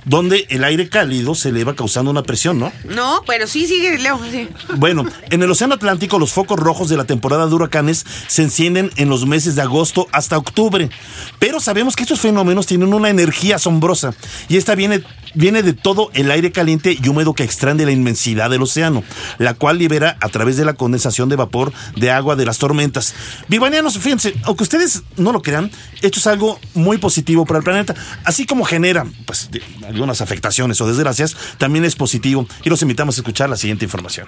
Donde 0.05 0.47
el 0.51 0.65
aire 0.65 0.89
cálido 0.89 1.35
se 1.35 1.51
eleva 1.51 1.75
causando 1.75 2.11
una 2.11 2.23
presión, 2.23 2.59
¿no? 2.59 2.73
No, 2.85 3.23
pero 3.27 3.47
sí, 3.47 3.67
sigue, 3.67 3.99
Leo. 3.99 4.21
sí. 4.31 4.49
Bueno, 4.77 5.05
en 5.31 5.43
el 5.43 5.51
Océano 5.51 5.75
Atlántico 5.75 6.19
los 6.19 6.33
focos 6.33 6.59
rojos 6.59 6.89
de 6.89 6.97
la 6.97 7.05
temporada 7.05 7.47
de 7.47 7.55
huracanes 7.55 8.05
se 8.27 8.43
encienden 8.43 8.91
en 8.97 9.09
los 9.09 9.27
meses 9.27 9.55
de 9.55 9.63
agosto 9.63 10.09
hasta 10.13 10.39
octubre. 10.39 10.91
Pero 11.39 11.61
sabemos 11.61 11.97
que 11.97 12.03
estos 12.03 12.21
fenómenos 12.21 12.67
tienen 12.67 12.93
una 12.93 13.11
energía 13.11 13.57
asombrosa 13.57 14.15
y 14.49 14.57
esta 14.57 14.75
viene, 14.75 15.03
viene 15.35 15.63
de 15.63 15.73
todo 15.73 16.11
el 16.15 16.31
aire 16.31 16.53
caliente 16.53 16.97
y 17.01 17.09
húmedo 17.09 17.35
que 17.35 17.45
extraen 17.45 17.77
de 17.77 17.87
la 17.87 17.93
inmensidad 17.93 18.51
del 18.51 18.63
océano, 18.63 19.03
la 19.39 19.55
cual 19.55 19.79
libera 19.79 20.17
a 20.21 20.29
través 20.29 20.57
de 20.57 20.65
la 20.65 20.75
condensación 20.75 21.29
de 21.29 21.37
vapor 21.37 21.73
de 21.97 22.11
agua 22.11 22.37
de 22.37 22.45
las 22.47 22.59
tormentas. 22.59 23.15
Vivanianos, 23.49 23.99
fíjense, 23.99 24.35
aunque 24.45 24.65
ustedes 24.65 25.03
no 25.17 25.33
lo 25.33 25.43
crean, 25.43 25.71
esto 26.03 26.19
es 26.19 26.27
algo 26.27 26.59
muy 26.75 26.99
positivo 26.99 27.45
para 27.45 27.59
el 27.59 27.65
planeta, 27.65 27.95
así 28.25 28.47
como 28.47 28.65
genera 28.65 29.07
pues, 29.25 29.49
algunas 29.85 30.21
afectaciones 30.21 30.81
o 30.81 30.87
desgracias, 30.87 31.37
también 31.59 31.85
es 31.85 31.97
positivo 31.97 32.47
y 32.65 32.71
los 32.71 32.83
invitamos 32.83 33.17
a 33.17 33.21
escuchar 33.21 33.51
la 33.51 33.57
siguiente 33.57 33.85
información. 33.85 34.27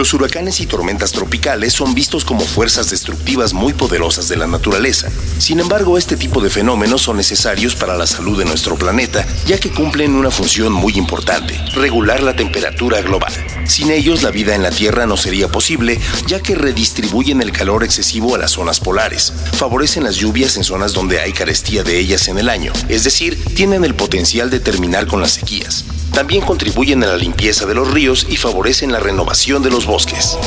Los 0.00 0.14
huracanes 0.14 0.60
y 0.60 0.66
tormentas 0.66 1.12
tropicales 1.12 1.74
son 1.74 1.92
vistos 1.92 2.24
como 2.24 2.40
fuerzas 2.40 2.88
destructivas 2.88 3.52
muy 3.52 3.74
poderosas 3.74 4.30
de 4.30 4.36
la 4.38 4.46
naturaleza. 4.46 5.10
Sin 5.36 5.60
embargo, 5.60 5.98
este 5.98 6.16
tipo 6.16 6.40
de 6.40 6.48
fenómenos 6.48 7.02
son 7.02 7.18
necesarios 7.18 7.76
para 7.76 7.98
la 7.98 8.06
salud 8.06 8.38
de 8.38 8.46
nuestro 8.46 8.76
planeta, 8.76 9.26
ya 9.44 9.60
que 9.60 9.70
cumplen 9.70 10.14
una 10.14 10.30
función 10.30 10.72
muy 10.72 10.94
importante, 10.94 11.54
regular 11.74 12.22
la 12.22 12.34
temperatura 12.34 13.02
global. 13.02 13.30
Sin 13.66 13.90
ellos, 13.90 14.22
la 14.22 14.30
vida 14.30 14.54
en 14.54 14.62
la 14.62 14.70
Tierra 14.70 15.04
no 15.04 15.18
sería 15.18 15.48
posible, 15.48 16.00
ya 16.26 16.40
que 16.40 16.54
redistribuyen 16.54 17.42
el 17.42 17.52
calor 17.52 17.84
excesivo 17.84 18.34
a 18.34 18.38
las 18.38 18.52
zonas 18.52 18.80
polares, 18.80 19.34
favorecen 19.52 20.04
las 20.04 20.16
lluvias 20.16 20.56
en 20.56 20.64
zonas 20.64 20.94
donde 20.94 21.20
hay 21.20 21.34
carestía 21.34 21.82
de 21.82 21.98
ellas 21.98 22.26
en 22.28 22.38
el 22.38 22.48
año, 22.48 22.72
es 22.88 23.04
decir, 23.04 23.38
tienen 23.54 23.84
el 23.84 23.94
potencial 23.94 24.48
de 24.48 24.60
terminar 24.60 25.06
con 25.06 25.20
las 25.20 25.32
sequías. 25.32 25.84
También 26.12 26.44
contribuyen 26.44 27.04
a 27.04 27.06
la 27.06 27.16
limpieza 27.16 27.66
de 27.66 27.74
los 27.74 27.92
ríos 27.92 28.26
y 28.28 28.36
favorecen 28.36 28.92
la 28.92 28.98
renovación 28.98 29.62
de 29.62 29.70
los 29.70 29.86
bosques. 29.90 30.38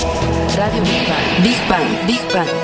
Radio 0.55 0.81
Big 0.83 1.05
Bang. 1.05 1.43
Big 1.43 1.59
Bang, 1.67 2.07
Big 2.07 2.33
Bang. 2.33 2.62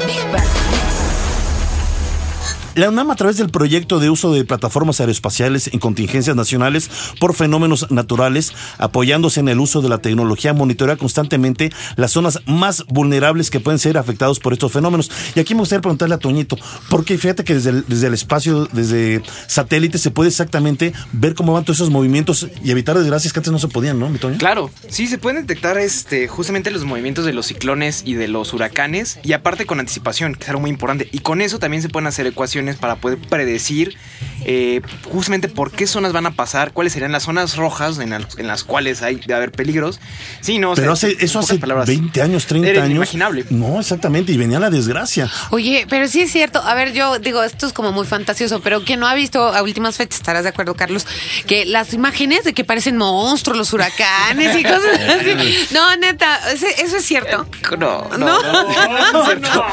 La 2.79 2.87
UNAM, 2.87 3.11
a 3.11 3.15
través 3.17 3.35
del 3.35 3.49
proyecto 3.49 3.99
de 3.99 4.09
uso 4.09 4.31
de 4.31 4.45
plataformas 4.45 5.01
aeroespaciales 5.01 5.67
en 5.73 5.79
contingencias 5.79 6.37
nacionales 6.37 6.89
por 7.19 7.35
fenómenos 7.35 7.91
naturales, 7.91 8.53
apoyándose 8.77 9.41
en 9.41 9.49
el 9.49 9.59
uso 9.59 9.81
de 9.81 9.89
la 9.89 9.97
tecnología, 9.97 10.53
monitorea 10.53 10.95
constantemente 10.95 11.73
las 11.97 12.13
zonas 12.13 12.39
más 12.45 12.85
vulnerables 12.87 13.49
que 13.49 13.59
pueden 13.59 13.79
ser 13.79 13.97
afectados 13.97 14.39
por 14.39 14.53
estos 14.53 14.71
fenómenos. 14.71 15.11
Y 15.35 15.41
aquí 15.41 15.55
me 15.55 15.59
gustaría 15.59 15.81
preguntarle 15.81 16.15
a 16.15 16.19
Toñito, 16.19 16.55
porque 16.89 17.17
fíjate 17.17 17.43
que 17.43 17.55
desde 17.55 17.71
el, 17.71 17.85
desde 17.85 18.07
el 18.07 18.13
espacio, 18.13 18.69
desde 18.71 19.23
satélite, 19.47 19.97
se 19.97 20.09
puede 20.09 20.29
exactamente 20.29 20.93
ver 21.11 21.35
cómo 21.35 21.51
van 21.51 21.65
todos 21.65 21.79
esos 21.79 21.89
movimientos 21.89 22.47
y 22.63 22.71
evitar 22.71 22.97
desgracias 22.97 23.33
que 23.33 23.39
antes 23.39 23.51
no 23.51 23.59
se 23.59 23.67
podían, 23.67 23.99
¿no, 23.99 24.09
mi 24.09 24.19
Toño? 24.19 24.37
Claro, 24.37 24.71
sí, 24.87 25.07
se 25.07 25.17
pueden 25.17 25.45
detectar 25.45 25.77
este, 25.77 26.29
justamente 26.29 26.71
los 26.71 26.85
movimientos 26.85 27.25
de 27.25 27.33
los 27.33 27.47
ciclones 27.47 28.03
y 28.05 28.13
de 28.13 28.29
los 28.29 28.53
huracanes 28.53 29.19
y 29.21 29.33
aparte 29.33 29.65
con 29.65 29.81
anticipación, 29.81 30.33
que 30.35 30.43
es 30.43 30.49
algo 30.49 30.61
muy 30.61 30.69
importante. 30.69 31.09
Y 31.11 31.19
con 31.19 31.41
eso 31.41 31.59
también 31.59 31.83
se 31.83 31.89
pueden 31.89 32.07
hacer 32.07 32.25
ecuaciones 32.25 32.68
para 32.77 32.95
poder 32.95 33.17
predecir 33.17 33.97
eh, 34.45 34.81
justamente 35.11 35.49
por 35.49 35.71
qué 35.71 35.85
zonas 35.85 36.13
van 36.13 36.25
a 36.25 36.31
pasar, 36.31 36.71
cuáles 36.71 36.93
serían 36.93 37.11
las 37.11 37.23
zonas 37.23 37.57
rojas 37.57 37.99
en, 37.99 38.11
las- 38.11 38.37
en 38.37 38.47
las 38.47 38.63
cuales 38.63 39.01
hay 39.01 39.15
de 39.15 39.33
haber 39.33 39.51
peligros. 39.51 39.99
Sí, 40.39 40.59
no, 40.59 40.71
o 40.71 40.75
Pero 40.75 40.95
sea, 40.95 41.09
hace, 41.09 41.17
en 41.19 41.25
eso 41.25 41.39
hace 41.39 41.55
palabras, 41.59 41.87
20 41.87 42.21
años, 42.21 42.45
30 42.45 42.69
era 42.69 42.79
años. 42.79 42.91
inimaginable. 42.91 43.45
No, 43.49 43.79
exactamente, 43.79 44.31
y 44.31 44.37
venía 44.37 44.59
la 44.59 44.69
desgracia. 44.69 45.29
Oye, 45.51 45.85
pero 45.89 46.07
sí 46.07 46.21
es 46.21 46.31
cierto. 46.31 46.61
A 46.63 46.73
ver, 46.73 46.93
yo 46.93 47.19
digo, 47.19 47.43
esto 47.43 47.67
es 47.67 47.73
como 47.73 47.91
muy 47.91 48.05
fantasioso, 48.07 48.61
pero 48.61 48.83
quien 48.85 49.01
no 49.01 49.07
ha 49.07 49.13
visto 49.13 49.43
a 49.45 49.61
últimas 49.61 49.97
fechas, 49.97 50.19
estarás 50.19 50.43
de 50.43 50.49
acuerdo, 50.49 50.73
Carlos, 50.73 51.05
que 51.45 51.65
las 51.65 51.93
imágenes 51.93 52.45
de 52.45 52.53
que 52.53 52.63
parecen 52.63 52.95
monstruos, 52.95 53.57
los 53.57 53.73
huracanes 53.73 54.55
y 54.57 54.63
cosas 54.63 54.99
así. 55.19 55.67
No, 55.73 55.95
neta, 55.97 56.39
eso 56.53 56.97
es 56.97 57.05
cierto. 57.05 57.45
No, 57.77 58.07
no, 58.09 58.17
No. 58.17 58.41
no, 58.41 59.11
no, 59.11 59.35
no. 59.35 59.65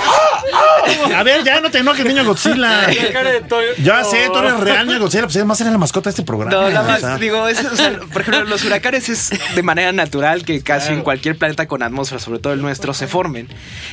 A 1.17 1.23
ver, 1.23 1.45
ya 1.45 1.61
no 1.61 1.71
te 1.71 1.79
enojes, 1.79 2.05
niño 2.05 2.25
Godzilla. 2.25 2.76
Ya 3.83 4.05
sé, 4.05 4.29
tú 4.33 4.39
eres 4.39 4.61
real, 4.61 4.87
niño 4.87 5.01
Godzilla, 5.01 5.25
pues 5.25 5.37
además 5.37 5.61
eres 5.61 5.73
la 5.73 5.79
mascota 5.79 6.09
de 6.09 6.11
este 6.11 6.23
programa. 6.23 6.51
No, 6.51 6.71
nada 6.71 6.87
más, 6.87 6.99
O 7.03 7.07
sea, 7.07 7.19
digo, 7.19 7.47
es- 7.49 7.65
o 7.65 7.77
sea, 7.77 7.99
por 8.13 8.23
ejemplo, 8.23 8.45
los 8.45 8.65
huracanes 8.65 9.09
es 9.09 9.31
de 9.55 9.63
manera 9.63 9.93
natural 9.93 10.45
que 10.45 10.61
casi 10.63 10.93
en 10.93 11.03
cualquier 11.03 11.37
planeta 11.37 11.67
con 11.67 11.83
atmósfera, 11.83 12.21
sobre 12.21 12.39
todo 12.39 12.53
el 12.53 12.63
nuestro, 12.63 12.95
se 12.95 13.07
formen. 13.07 13.49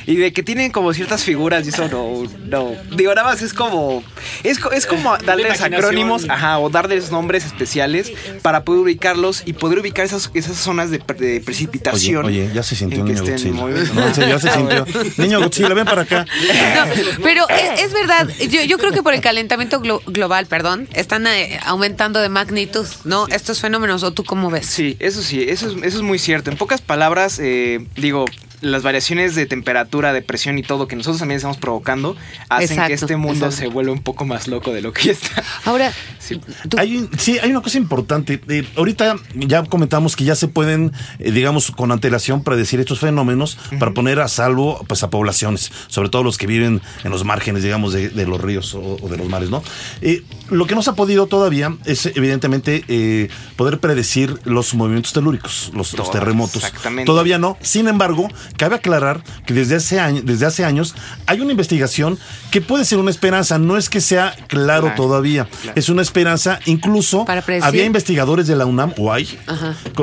Y 0.05 0.15
de 0.15 0.33
que 0.33 0.43
tienen 0.43 0.71
como 0.71 0.93
ciertas 0.93 1.23
figuras 1.23 1.65
y 1.65 1.69
eso 1.69 1.87
no, 1.89 2.23
no. 2.45 2.71
Digo, 2.95 3.13
nada 3.15 3.27
más 3.27 3.41
es 3.41 3.53
como, 3.53 4.03
es, 4.43 4.59
es 4.73 4.85
como 4.85 5.17
darles 5.17 5.61
acrónimos, 5.61 6.25
ajá, 6.29 6.59
o 6.59 6.69
darles 6.69 7.11
nombres 7.11 7.45
especiales 7.45 8.11
para 8.41 8.63
poder 8.63 8.81
ubicarlos 8.81 9.43
y 9.45 9.53
poder 9.53 9.79
ubicar 9.79 10.05
esas, 10.05 10.29
esas 10.33 10.57
zonas 10.57 10.89
de, 10.91 10.97
de 10.97 11.03
Oye, 11.33 11.41
precipitación. 11.41 12.25
oye, 12.25 12.49
ya 12.53 12.63
se 12.63 12.75
sintió 12.75 13.03
niño 13.03 13.23
Godzilla. 13.23 13.51
No, 13.93 14.09
ya 14.27 14.39
se 14.39 14.49
sintió. 14.53 14.85
Niño 15.17 15.39
Godzilla, 15.41 15.73
ven 15.73 15.85
para 15.85 16.01
acá. 16.03 16.25
No, 16.25 17.21
pero 17.23 17.47
es, 17.49 17.81
es 17.81 17.93
verdad, 17.93 18.27
yo, 18.49 18.61
yo 18.63 18.72
creo 18.77 18.91
que 18.91 19.03
por 19.03 19.13
el 19.13 19.21
calentamiento 19.21 19.81
glo- 19.81 20.01
global, 20.05 20.45
perdón, 20.45 20.87
están 20.93 21.25
eh, 21.27 21.59
aumentando 21.65 22.19
de 22.19 22.29
magnitud, 22.29 22.85
¿no? 23.05 23.27
Estos 23.27 23.59
fenómenos, 23.61 24.03
¿o 24.03 24.11
tú 24.13 24.23
cómo 24.23 24.49
ves? 24.49 24.65
Sí, 24.65 24.95
eso 24.99 25.21
sí, 25.21 25.43
eso 25.47 25.67
es, 25.69 25.73
eso 25.83 25.97
es 25.97 26.03
muy 26.03 26.19
cierto. 26.19 26.49
En 26.51 26.57
pocas 26.57 26.81
palabras, 26.81 27.39
eh, 27.39 27.85
digo, 27.95 28.25
las 28.63 28.81
variaciones 28.83 29.35
de 29.35 29.45
temperatura, 29.45 30.13
de 30.13 30.21
presión 30.21 30.57
y 30.57 30.63
todo 30.63 30.87
que 30.87 30.95
nosotros 30.95 31.19
también 31.19 31.35
estamos 31.37 31.57
provocando 31.57 32.15
hacen 32.49 32.71
Exacto, 32.71 32.87
que 32.87 32.93
este 32.93 33.15
mundo 33.17 33.45
exacto. 33.45 33.57
se 33.57 33.67
vuelva 33.67 33.91
un 33.93 34.01
poco 34.01 34.25
más 34.25 34.47
loco 34.47 34.73
de 34.73 34.81
lo 34.81 34.91
que 34.93 35.03
ya 35.07 35.11
está. 35.11 35.43
Ahora, 35.65 35.91
Sí. 36.19 36.39
tú- 36.69 36.77
Hay, 36.79 36.97
un- 36.97 37.09
sí, 37.19 37.37
hay 37.39 37.51
una 37.51 37.61
cosa 37.61 37.77
importante. 37.77 38.39
Eh, 38.47 38.65
ahorita 38.77 39.17
ya 39.35 39.63
comentamos 39.63 40.15
que 40.15 40.23
ya 40.23 40.35
se 40.35 40.47
pueden, 40.47 40.93
eh, 41.19 41.31
digamos, 41.31 41.69
con 41.71 41.91
antelación 41.91 42.43
predecir 42.43 42.79
estos 42.79 42.99
fenómenos 42.99 43.57
para 43.77 43.91
poner 43.93 44.19
a 44.21 44.27
salvo 44.29 44.83
pues, 44.87 45.03
a 45.03 45.09
poblaciones, 45.09 45.69
sobre 45.87 46.07
todo 46.09 46.23
los 46.23 46.37
que 46.37 46.47
viven 46.47 46.81
en 47.03 47.11
los 47.11 47.25
márgenes, 47.25 47.61
digamos, 47.63 47.91
de, 47.93 48.07
de 48.09 48.25
los 48.25 48.39
ríos 48.39 48.73
o, 48.73 48.97
o 49.01 49.09
de 49.09 49.17
los 49.17 49.27
mares, 49.27 49.49
¿no? 49.49 49.61
Eh, 50.01 50.23
lo 50.49 50.65
que 50.65 50.75
no 50.75 50.81
se 50.81 50.91
ha 50.91 50.93
podido 50.93 51.27
todavía 51.27 51.75
es, 51.85 52.05
evidentemente, 52.05 52.85
eh, 52.87 53.27
poder 53.57 53.79
predecir 53.79 54.39
los 54.45 54.73
movimientos 54.75 55.11
telúricos, 55.11 55.71
los, 55.73 55.91
los 55.93 56.03
Todo, 56.03 56.11
terremotos. 56.11 56.63
exactamente. 56.63 57.05
Todavía 57.05 57.37
no. 57.37 57.57
Sin 57.61 57.87
embargo, 57.89 58.29
cabe 58.57 58.75
aclarar 58.75 59.23
que 59.45 59.53
desde 59.53 59.75
hace, 59.75 59.99
año- 59.99 60.21
desde 60.23 60.45
hace 60.45 60.63
años 60.65 60.95
hay 61.25 61.41
una 61.41 61.51
investigación 61.51 62.17
que 62.51 62.61
puede 62.61 62.85
ser 62.85 62.99
una 62.99 63.11
esperanza. 63.11 63.57
No 63.59 63.77
es 63.77 63.89
que 63.89 64.01
sea 64.01 64.35
claro 64.47 64.83
Claro, 64.87 64.95
todavía. 64.95 65.47
claro. 65.61 65.73
Es 65.79 65.89
una 65.89 66.01
esperanza. 66.01 66.59
Incluso 66.65 67.25
Para 67.25 67.43
había 67.61 67.85
investigadores 67.85 68.47
de 68.47 68.55
la 68.55 68.65
UNAM, 68.65 68.93
o 68.97 69.11
hay, 69.13 69.27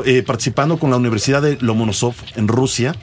eh, 0.04 0.22
participando 0.22 0.78
con 0.78 0.90
la 0.90 0.96
Universidad 0.96 1.42
de 1.42 1.58
Lomonosov 1.60 2.14
en 2.36 2.48
Rusia, 2.48 2.94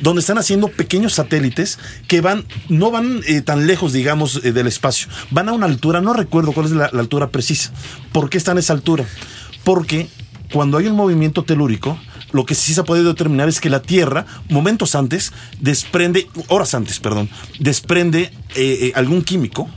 donde 0.00 0.20
están 0.20 0.38
haciendo 0.38 0.68
pequeños 0.68 1.14
satélites 1.14 1.78
que 2.08 2.20
van, 2.20 2.44
no 2.68 2.90
van 2.90 3.20
eh, 3.26 3.40
tan 3.42 3.66
lejos, 3.66 3.92
digamos, 3.92 4.40
eh, 4.44 4.52
del 4.52 4.66
espacio. 4.66 5.08
Van 5.30 5.48
a 5.48 5.52
una 5.52 5.66
altura, 5.66 6.00
no 6.00 6.12
recuerdo 6.12 6.52
cuál 6.52 6.66
es 6.66 6.72
la, 6.72 6.90
la 6.92 7.00
altura 7.00 7.28
precisa. 7.30 7.72
¿Por 8.12 8.28
qué 8.30 8.38
están 8.38 8.56
a 8.56 8.60
esa 8.60 8.72
altura? 8.72 9.04
Porque 9.64 10.08
cuando 10.52 10.78
hay 10.78 10.86
un 10.86 10.96
movimiento 10.96 11.44
telúrico, 11.44 11.98
lo 12.36 12.46
que 12.46 12.54
sí 12.54 12.74
se 12.74 12.82
puede 12.84 13.02
determinar 13.02 13.48
es 13.48 13.60
que 13.60 13.70
la 13.70 13.82
Tierra, 13.82 14.26
momentos 14.48 14.94
antes, 14.94 15.32
desprende, 15.60 16.28
horas 16.48 16.74
antes, 16.74 17.00
perdón, 17.00 17.28
desprende 17.58 18.30
eh, 18.54 18.78
eh, 18.82 18.92
algún 18.94 19.22
químico 19.22 19.68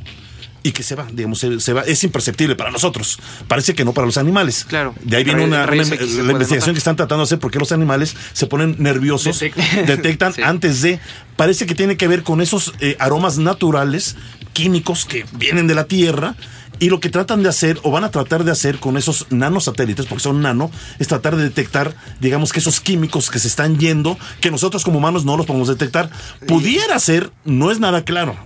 y 0.62 0.72
que 0.74 0.84
se 0.84 0.94
va, 0.96 1.08
digamos, 1.12 1.40
se, 1.40 1.60
se 1.62 1.72
va, 1.72 1.82
es 1.84 2.04
imperceptible 2.04 2.56
para 2.56 2.70
nosotros. 2.70 3.18
Parece 3.48 3.74
que 3.74 3.86
no 3.86 3.94
para 3.94 4.06
los 4.06 4.18
animales. 4.18 4.66
Claro. 4.68 4.94
De 5.02 5.16
ahí 5.16 5.24
viene 5.24 5.44
una, 5.44 5.66
se 5.66 5.72
la 5.72 6.34
investigación 6.34 6.60
notar. 6.60 6.74
que 6.74 6.78
están 6.80 6.96
tratando 6.98 7.24
de 7.24 7.28
hacer 7.30 7.40
porque 7.40 7.60
los 7.60 7.72
animales 7.72 8.16
se 8.34 8.46
ponen 8.46 8.76
nerviosos, 8.78 9.40
Detectan. 9.40 9.86
detectan 9.86 10.34
Sí. 10.34 10.42
antes 10.44 10.82
de. 10.82 11.00
Parece 11.38 11.66
que 11.66 11.76
tiene 11.76 11.96
que 11.96 12.08
ver 12.10 12.24
con 12.24 12.42
esos 12.42 12.74
eh, 12.82 12.98
aromas 13.00 13.38
naturales, 13.38 14.18
químicos 14.52 15.06
que 15.06 15.26
vienen 15.38 15.68
de 15.68 15.76
la 15.76 15.86
Tierra. 15.86 16.36
Y 16.80 16.90
lo 16.90 17.00
que 17.00 17.10
tratan 17.10 17.44
de 17.44 17.50
hacer, 17.50 17.80
o 17.84 17.92
van 17.92 18.04
a 18.04 18.12
tratar 18.12 18.44
de 18.44 18.52
hacer 18.52 18.80
con 18.80 18.98
esos 18.98 19.28
nanosatélites, 19.30 20.06
porque 20.06 20.24
son 20.24 20.42
nano, 20.42 20.72
es 20.98 21.08
tratar 21.08 21.36
de 21.36 21.44
detectar, 21.44 21.94
digamos, 22.22 22.54
que 22.54 22.60
esos 22.60 22.80
químicos 22.80 23.30
que 23.30 23.40
se 23.40 23.50
están 23.50 23.78
yendo, 23.78 24.18
que 24.40 24.52
nosotros 24.52 24.84
como 24.84 25.00
humanos 25.00 25.26
no 25.26 25.36
los 25.36 25.46
podemos 25.46 25.68
detectar. 25.68 26.10
Pudiera 26.48 26.98
ser, 27.00 27.32
no 27.44 27.72
es 27.72 27.80
nada 27.80 28.06
claro, 28.06 28.38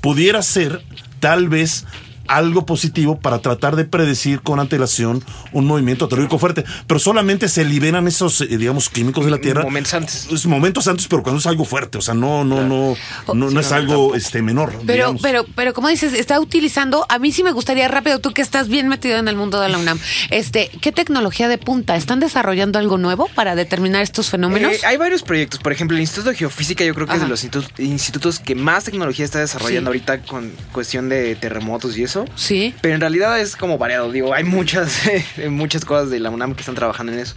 pudiera 0.00 0.42
ser 0.42 0.82
tal 1.20 1.48
vez 1.48 1.84
algo 2.28 2.66
positivo 2.66 3.18
para 3.18 3.40
tratar 3.40 3.76
de 3.76 3.84
predecir 3.84 4.40
con 4.40 4.60
antelación 4.60 5.22
un 5.52 5.66
movimiento 5.66 6.08
telúrico 6.08 6.38
fuerte, 6.38 6.64
pero 6.86 7.00
solamente 7.00 7.48
se 7.48 7.64
liberan 7.64 8.06
esos, 8.08 8.40
eh, 8.40 8.46
digamos, 8.56 8.88
químicos 8.88 9.24
de 9.24 9.30
la 9.30 9.38
Tierra. 9.38 9.62
Momentos 9.62 9.94
antes. 9.94 10.28
Es 10.30 10.46
momentos 10.46 10.86
antes, 10.88 11.06
pero 11.08 11.22
cuando 11.22 11.38
es 11.40 11.46
algo 11.46 11.64
fuerte, 11.64 11.98
o 11.98 12.00
sea, 12.02 12.14
no, 12.14 12.44
no, 12.44 12.62
no, 12.66 12.94
no, 13.34 13.50
no 13.50 13.60
es 13.60 13.72
algo 13.72 14.14
este 14.14 14.42
menor. 14.42 14.72
Pero, 14.86 14.92
digamos. 14.92 15.22
pero, 15.22 15.44
pero 15.54 15.72
como 15.74 15.88
dices, 15.88 16.12
está 16.12 16.40
utilizando, 16.40 17.06
a 17.08 17.18
mí 17.18 17.32
sí 17.32 17.42
me 17.42 17.52
gustaría 17.52 17.88
rápido, 17.88 18.18
tú 18.20 18.32
que 18.32 18.42
estás 18.42 18.68
bien 18.68 18.88
metido 18.88 19.18
en 19.18 19.28
el 19.28 19.36
mundo 19.36 19.60
de 19.60 19.68
la 19.68 19.78
UNAM, 19.78 19.98
este, 20.30 20.70
¿qué 20.80 20.92
tecnología 20.92 21.48
de 21.48 21.58
punta? 21.58 21.96
¿Están 21.96 22.20
desarrollando 22.20 22.78
algo 22.78 22.98
nuevo 22.98 23.28
para 23.34 23.54
determinar 23.54 24.02
estos 24.02 24.30
fenómenos? 24.30 24.72
Eh, 24.72 24.80
hay 24.86 24.96
varios 24.96 25.22
proyectos, 25.22 25.60
por 25.60 25.72
ejemplo, 25.72 25.96
el 25.96 26.00
Instituto 26.02 26.30
de 26.30 26.36
Geofísica 26.36 26.84
yo 26.84 26.94
creo 26.94 27.06
que 27.06 27.14
es 27.14 27.20
de 27.20 27.28
los 27.28 27.44
institu- 27.44 27.68
institutos 27.78 28.38
que 28.38 28.54
más 28.54 28.84
tecnología 28.84 29.24
está 29.24 29.38
desarrollando 29.40 29.90
Sí. 29.92 29.98
ahorita 29.98 30.22
con 30.22 30.50
cuestión 30.72 31.08
de 31.08 31.34
terremotos 31.36 31.96
y 31.96 32.02
eso. 32.04 32.21
Eso. 32.24 32.32
Sí. 32.36 32.74
Pero 32.80 32.94
en 32.94 33.00
realidad 33.00 33.38
es 33.40 33.56
como 33.56 33.78
variado. 33.78 34.10
Digo, 34.10 34.34
hay 34.34 34.44
muchas, 34.44 35.00
muchas 35.48 35.84
cosas 35.84 36.10
de 36.10 36.20
la 36.20 36.30
UNAM 36.30 36.54
que 36.54 36.60
están 36.60 36.74
trabajando 36.74 37.12
en 37.12 37.18
eso. 37.18 37.34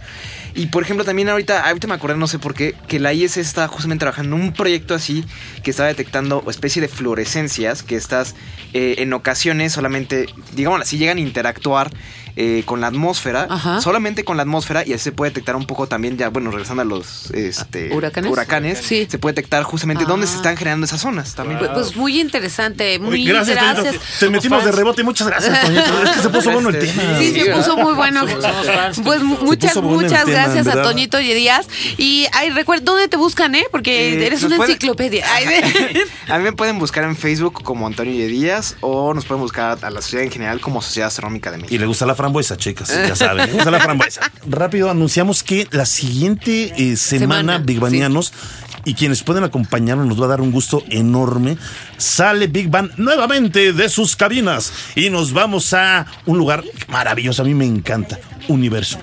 Y 0.54 0.66
por 0.66 0.82
ejemplo, 0.82 1.04
también 1.04 1.28
ahorita, 1.28 1.68
ahorita 1.68 1.86
me 1.86 1.94
acordé, 1.94 2.16
no 2.16 2.26
sé 2.26 2.38
por 2.38 2.54
qué, 2.54 2.74
que 2.88 2.98
la 2.98 3.12
IS 3.12 3.36
está 3.36 3.68
justamente 3.68 4.00
trabajando 4.00 4.36
en 4.36 4.42
un 4.42 4.52
proyecto 4.52 4.94
así 4.94 5.24
que 5.62 5.70
está 5.70 5.84
detectando 5.84 6.42
especie 6.48 6.80
de 6.80 6.88
fluorescencias 6.88 7.82
que 7.82 7.96
estas 7.96 8.34
eh, 8.72 8.96
en 8.98 9.12
ocasiones 9.12 9.72
solamente, 9.72 10.26
digamos 10.54 10.80
así, 10.80 10.96
llegan 10.96 11.18
a 11.18 11.20
interactuar 11.20 11.90
eh, 12.36 12.62
con 12.66 12.80
la 12.80 12.88
atmósfera, 12.88 13.46
Ajá. 13.48 13.80
solamente 13.80 14.22
con 14.24 14.36
la 14.36 14.42
atmósfera 14.42 14.84
y 14.86 14.92
así 14.92 15.04
se 15.04 15.12
puede 15.12 15.30
detectar 15.30 15.56
un 15.56 15.66
poco 15.66 15.86
también, 15.86 16.16
ya 16.18 16.28
bueno, 16.28 16.50
regresando 16.50 16.82
a 16.82 16.84
los 16.84 17.30
este, 17.32 17.94
¿Huracanes? 17.94 18.30
huracanes, 18.30 18.78
Sí. 18.78 19.06
se 19.10 19.18
puede 19.18 19.34
detectar 19.34 19.62
justamente 19.62 20.04
Ah. 20.04 20.08
dónde 20.08 20.26
se 20.26 20.36
están 20.36 20.56
generando 20.56 20.84
esas 20.86 21.00
zonas 21.00 21.34
también. 21.34 21.58
Pues, 21.58 21.70
pues 21.72 21.96
muy 21.96 22.20
interesante, 22.20 22.98
muy 22.98 23.14
Oye, 23.22 23.32
gracias. 23.32 23.96
Te 24.20 24.28
metimos 24.30 24.64
de 24.64 24.72
rebote. 24.72 25.02
Muchas 25.02 25.26
gracias, 25.28 25.60
Toñito. 25.62 26.02
Es 26.04 26.10
que 26.10 26.20
se 26.22 26.28
puso 26.28 26.50
bueno 26.52 26.68
el 26.68 26.76
Este, 26.76 26.88
tema. 27.00 27.18
Sí, 27.18 27.32
se 27.40 27.50
puso 27.52 27.76
muy 27.76 27.94
bueno. 27.94 28.24
Pues 29.04 29.22
muchas, 29.22 29.76
muchas 29.76 30.24
tema, 30.24 30.44
gracias 30.44 30.66
a. 30.66 30.82
Toñito 30.82 31.18
y 31.20 31.32
Díaz. 31.34 31.66
Y 31.96 32.26
ay, 32.32 32.50
recuerda, 32.50 32.84
¿dónde 32.84 33.08
te 33.08 33.16
buscan, 33.16 33.54
eh? 33.54 33.64
Porque 33.70 34.14
Eh, 34.14 34.26
eres 34.26 34.42
una 34.42 34.56
enciclopedia. 34.56 35.24
Ay, 35.34 35.46
de- 35.46 36.04
A 36.32 36.38
mí 36.38 36.44
me 36.44 36.52
pueden 36.52 36.78
buscar 36.78 37.04
en 37.04 37.16
Facebook 37.16 37.62
como 37.62 37.86
Antonio 37.86 38.12
Y 38.12 38.26
Díaz 38.26 38.76
o 38.80 39.14
nos 39.14 39.24
pueden 39.24 39.40
buscar 39.42 39.78
a 39.82 39.90
la 39.90 40.02
sociedad 40.02 40.24
en 40.24 40.30
general 40.30 40.60
como 40.60 40.82
Sociedad 40.82 41.08
Astronómica 41.08 41.50
de 41.50 41.58
México. 41.58 41.74
Y 41.74 41.78
le 41.78 41.86
gusta 41.86 42.06
la 42.06 42.14
frambuesa, 42.26 42.56
chicas, 42.56 42.88
ya 42.88 43.14
saben, 43.14 43.52
gusta 43.52 43.70
la 43.70 43.78
frambuesa. 43.78 44.20
Rápido 44.48 44.90
anunciamos 44.90 45.44
que 45.44 45.68
la 45.70 45.86
siguiente 45.86 46.72
eh, 46.76 46.96
semana, 46.96 47.36
Semana, 47.36 47.58
Big 47.58 47.78
Banianos, 47.78 48.32
y 48.84 48.94
quienes 48.94 49.22
pueden 49.22 49.44
acompañarnos, 49.44 50.06
nos 50.06 50.20
va 50.20 50.26
a 50.26 50.28
dar 50.28 50.40
un 50.40 50.50
gusto 50.50 50.82
enorme. 50.90 51.56
Sale 51.96 52.48
Big 52.48 52.68
Bang 52.68 52.90
nuevamente 52.96 53.72
de 53.72 53.88
sus 53.88 54.16
cabinas 54.16 54.72
y 54.96 55.08
nos 55.10 55.32
vamos 55.32 55.72
a 55.72 56.06
un 56.24 56.38
lugar 56.38 56.64
maravilloso, 56.88 57.42
a 57.42 57.44
mí 57.44 57.54
me 57.54 57.64
encanta, 57.64 58.18
Universo. 58.48 58.98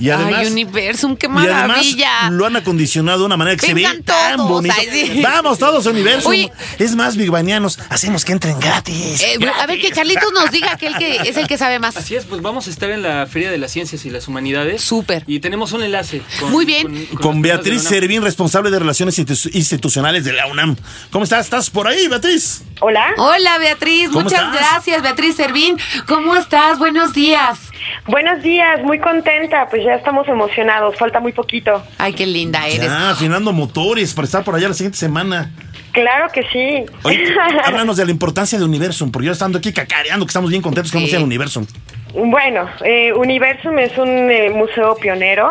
Y 0.00 0.10
además, 0.10 0.40
Ay, 0.40 0.46
Universum, 0.52 1.16
qué 1.16 1.26
y 1.26 1.30
además 1.30 1.68
maravilla. 1.68 2.30
lo 2.30 2.46
han 2.46 2.56
acondicionado 2.56 3.20
de 3.20 3.24
una 3.26 3.36
manera 3.36 3.56
que 3.56 3.66
se 3.66 3.74
ve 3.74 3.86
tan 4.04 4.36
bonito. 4.48 4.74
ay, 4.78 4.88
sí. 4.90 5.20
Vamos 5.22 5.58
todos 5.58 5.86
a 5.86 5.90
Universo. 5.90 6.28
Oye. 6.28 6.50
Es 6.78 6.94
más, 6.94 7.16
Big 7.16 7.30
Banianos, 7.30 7.78
hacemos 7.88 8.24
que 8.24 8.32
entren 8.32 8.58
gratis. 8.60 9.20
Eh, 9.22 9.38
a 9.60 9.66
ver, 9.66 9.80
que 9.80 9.90
Carlitos 9.90 10.32
nos 10.32 10.50
diga 10.50 10.76
que, 10.76 10.86
él 10.88 10.96
que 10.98 11.16
es 11.28 11.36
el 11.36 11.46
que 11.46 11.58
sabe 11.58 11.78
más. 11.78 11.96
Así 11.96 12.14
es, 12.16 12.24
pues 12.24 12.40
vamos 12.42 12.66
a 12.66 12.70
estar 12.70 12.90
en 12.90 13.02
la 13.02 13.26
Feria 13.26 13.50
de 13.50 13.58
las 13.58 13.72
Ciencias 13.72 14.04
y 14.04 14.10
las 14.10 14.28
Humanidades. 14.28 14.82
Súper. 14.82 15.24
Y 15.26 15.40
tenemos 15.40 15.72
un 15.72 15.82
enlace. 15.82 16.22
Con, 16.40 16.50
Muy 16.52 16.64
bien. 16.64 17.06
Con 17.20 17.42
Beatriz. 17.42 17.82
Servín, 17.82 18.22
responsable 18.22 18.70
de 18.70 18.78
Relaciones 18.78 19.18
Institu- 19.18 19.50
Institucionales 19.54 20.24
de 20.24 20.32
la 20.32 20.46
UNAM. 20.46 20.76
¿Cómo 21.10 21.24
estás? 21.24 21.44
¿Estás 21.46 21.70
por 21.70 21.88
ahí, 21.88 22.06
Beatriz? 22.08 22.62
Hola. 22.80 23.06
Hola, 23.16 23.58
Beatriz. 23.58 24.08
¿Cómo 24.10 24.22
Muchas 24.22 24.40
estás? 24.40 24.54
gracias, 24.54 25.02
Beatriz 25.02 25.36
Servín. 25.36 25.76
¿Cómo 26.06 26.36
estás? 26.36 26.78
Buenos 26.78 27.12
días. 27.12 27.58
Buenos 28.06 28.42
días, 28.42 28.82
muy 28.82 28.98
contenta, 28.98 29.68
pues 29.68 29.84
ya 29.84 29.94
estamos 29.94 30.26
emocionados, 30.28 30.96
falta 30.96 31.20
muy 31.20 31.32
poquito. 31.32 31.82
Ay, 31.98 32.12
qué 32.12 32.26
linda 32.26 32.66
eres. 32.66 32.86
Ya, 32.86 33.10
afinando 33.10 33.52
motores 33.52 34.14
para 34.14 34.26
estar 34.26 34.44
por 34.44 34.54
allá 34.54 34.68
la 34.68 34.74
siguiente 34.74 34.98
semana. 34.98 35.50
Claro 35.92 36.28
que 36.32 36.42
sí. 36.52 36.84
Oye, 37.02 37.34
háblanos 37.64 37.96
de 37.96 38.04
la 38.04 38.10
importancia 38.10 38.58
de 38.58 38.64
Universum, 38.64 39.10
porque 39.10 39.26
yo 39.26 39.32
estando 39.32 39.58
aquí 39.58 39.72
cacareando 39.72 40.24
que 40.26 40.30
estamos 40.30 40.50
bien 40.50 40.62
contentos 40.62 40.92
que 40.92 40.98
vamos 40.98 41.12
a 41.12 41.16
ir 41.16 41.20
a 41.20 41.24
Universum. 41.24 41.66
Bueno, 42.14 42.68
eh, 42.84 43.12
Universum 43.12 43.78
es 43.78 43.96
un 43.98 44.30
eh, 44.30 44.50
museo 44.50 44.96
pionero, 44.96 45.50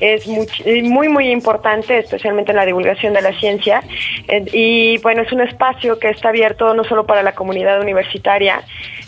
es 0.00 0.26
muy, 0.26 0.46
eh, 0.64 0.82
muy, 0.82 1.08
muy 1.08 1.30
importante, 1.30 1.98
especialmente 1.98 2.52
en 2.52 2.56
la 2.56 2.64
divulgación 2.64 3.12
de 3.12 3.20
la 3.20 3.38
ciencia, 3.38 3.82
eh, 4.26 4.44
y 4.52 4.98
bueno, 4.98 5.22
es 5.22 5.32
un 5.32 5.42
espacio 5.42 5.98
que 5.98 6.08
está 6.08 6.30
abierto 6.30 6.72
no 6.72 6.84
solo 6.84 7.04
para 7.04 7.22
la 7.22 7.34
comunidad 7.34 7.80
universitaria, 7.80 8.62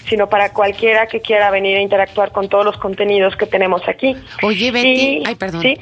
sino 0.08 0.28
para 0.28 0.52
cualquiera 0.52 1.06
que 1.06 1.20
quiera 1.20 1.50
venir 1.50 1.76
a 1.76 1.80
interactuar 1.80 2.32
con 2.32 2.48
todos 2.48 2.64
los 2.64 2.76
contenidos 2.78 3.36
que 3.36 3.46
tenemos 3.46 3.82
aquí. 3.88 4.16
Oye, 4.42 4.70
Betty, 4.70 4.88
Y- 4.88 5.22
ay, 5.26 5.34
perdón. 5.36 5.62
¿sí? 5.62 5.76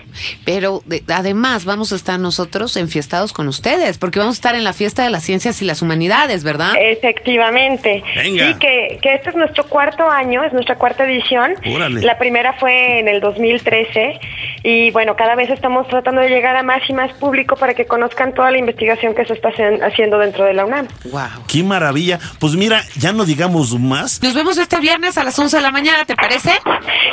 Pero 0.45 0.83
de- 0.87 1.03
además 1.09 1.65
vamos 1.65 1.93
a 1.93 1.97
estar 1.97 2.19
nosotros 2.19 2.77
enfiestados 2.77 3.33
con 3.33 3.49
ustedes, 3.49 3.99
porque 3.99 4.19
vamos 4.19 4.37
a 4.37 4.39
estar 4.39 4.55
en 4.55 4.65
la 4.65 4.73
fiesta 4.73 5.05
de 5.05 5.11
las 5.11 5.23
ciencias 5.25 5.63
y 5.63 5.65
las 5.65 5.83
humanidades, 5.83 6.45
¿verdad? 6.45 6.73
Efectivamente. 6.79 8.03
Venga. 8.17 8.49
Sí, 8.49 8.55
que, 8.59 8.99
que 9.03 9.15
este 9.15 9.31
es 9.31 9.37
nuestro 9.37 9.65
cuarto 9.67 10.09
año, 10.11 10.43
es 10.45 10.53
nuestra 10.53 10.77
cuarta 10.77 11.05
edición. 11.05 11.55
Órale. 11.75 12.03
La 12.03 12.19
primera 12.19 12.53
fue 12.55 13.01
en 13.01 13.09
el 13.09 13.21
2013 13.21 14.21
y 14.63 14.91
bueno, 14.91 15.17
cada 15.17 15.35
vez 15.35 15.51
estamos 15.51 15.87
tratando 15.89 16.21
de 16.21 16.29
llegar 16.29 16.57
a 16.57 16.63
más 16.63 16.83
y 16.89 16.93
más 16.93 17.13
público 17.15 17.57
para 17.57 17.75
que 17.75 17.87
conozcan 17.87 18.35
toda 18.35 18.51
la 18.51 18.59
investigación 18.59 19.15
que 19.15 19.25
se 19.25 19.33
está 19.35 19.51
haciendo 19.83 20.19
dentro 20.19 20.45
de 20.45 20.55
la 20.55 20.65
UNAM. 20.65 20.89
Wow. 21.11 21.45
¡Qué 21.47 21.63
maravilla! 21.63 22.19
Pues 22.39 22.55
mira, 22.55 22.83
ya 22.97 23.13
no 23.13 23.25
digamos 23.25 23.79
más. 23.79 24.08
Nos 24.23 24.35
vemos 24.35 24.57
este 24.59 24.79
viernes 24.81 25.19
a 25.19 25.25
las 25.25 25.39
11 25.39 25.57
de 25.57 25.63
la 25.63 25.71
mañana, 25.71 26.05
¿te 26.05 26.17
parece? 26.17 26.53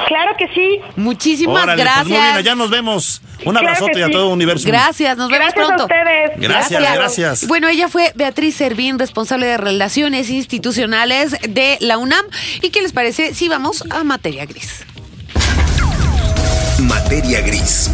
Claro 0.07 0.35
que 0.37 0.47
sí. 0.53 0.79
Muchísimas 0.95 1.63
Órale, 1.63 1.81
gracias. 1.83 2.03
pues 2.07 2.09
muy 2.19 2.21
bien, 2.21 2.35
allá 2.37 2.55
nos 2.55 2.69
vemos. 2.69 3.21
Un 3.43 3.53
Claro 3.53 3.67
abrazote 3.67 4.03
a 4.03 4.09
todo 4.09 4.29
Universum. 4.29 4.71
Gracias, 4.71 5.17
nos 5.17 5.29
vemos 5.29 5.53
Gracias 5.53 5.63
a 5.63 5.67
pronto. 5.67 5.83
ustedes. 5.83 6.31
Gracias, 6.37 6.81
gracias. 6.95 7.47
Bueno, 7.47 7.67
ella 7.67 7.87
fue 7.89 8.11
Beatriz 8.15 8.55
Servín, 8.55 8.97
responsable 8.97 9.45
de 9.47 9.57
Relaciones 9.57 10.29
Institucionales 10.29 11.35
de 11.49 11.77
la 11.81 11.97
UNAM. 11.97 12.25
¿Y 12.61 12.69
qué 12.69 12.81
les 12.81 12.93
parece 12.93 13.33
si 13.33 13.47
vamos 13.49 13.83
a 13.89 14.03
materia 14.03 14.45
gris? 14.45 14.85
Materia 16.79 17.41
gris. 17.41 17.89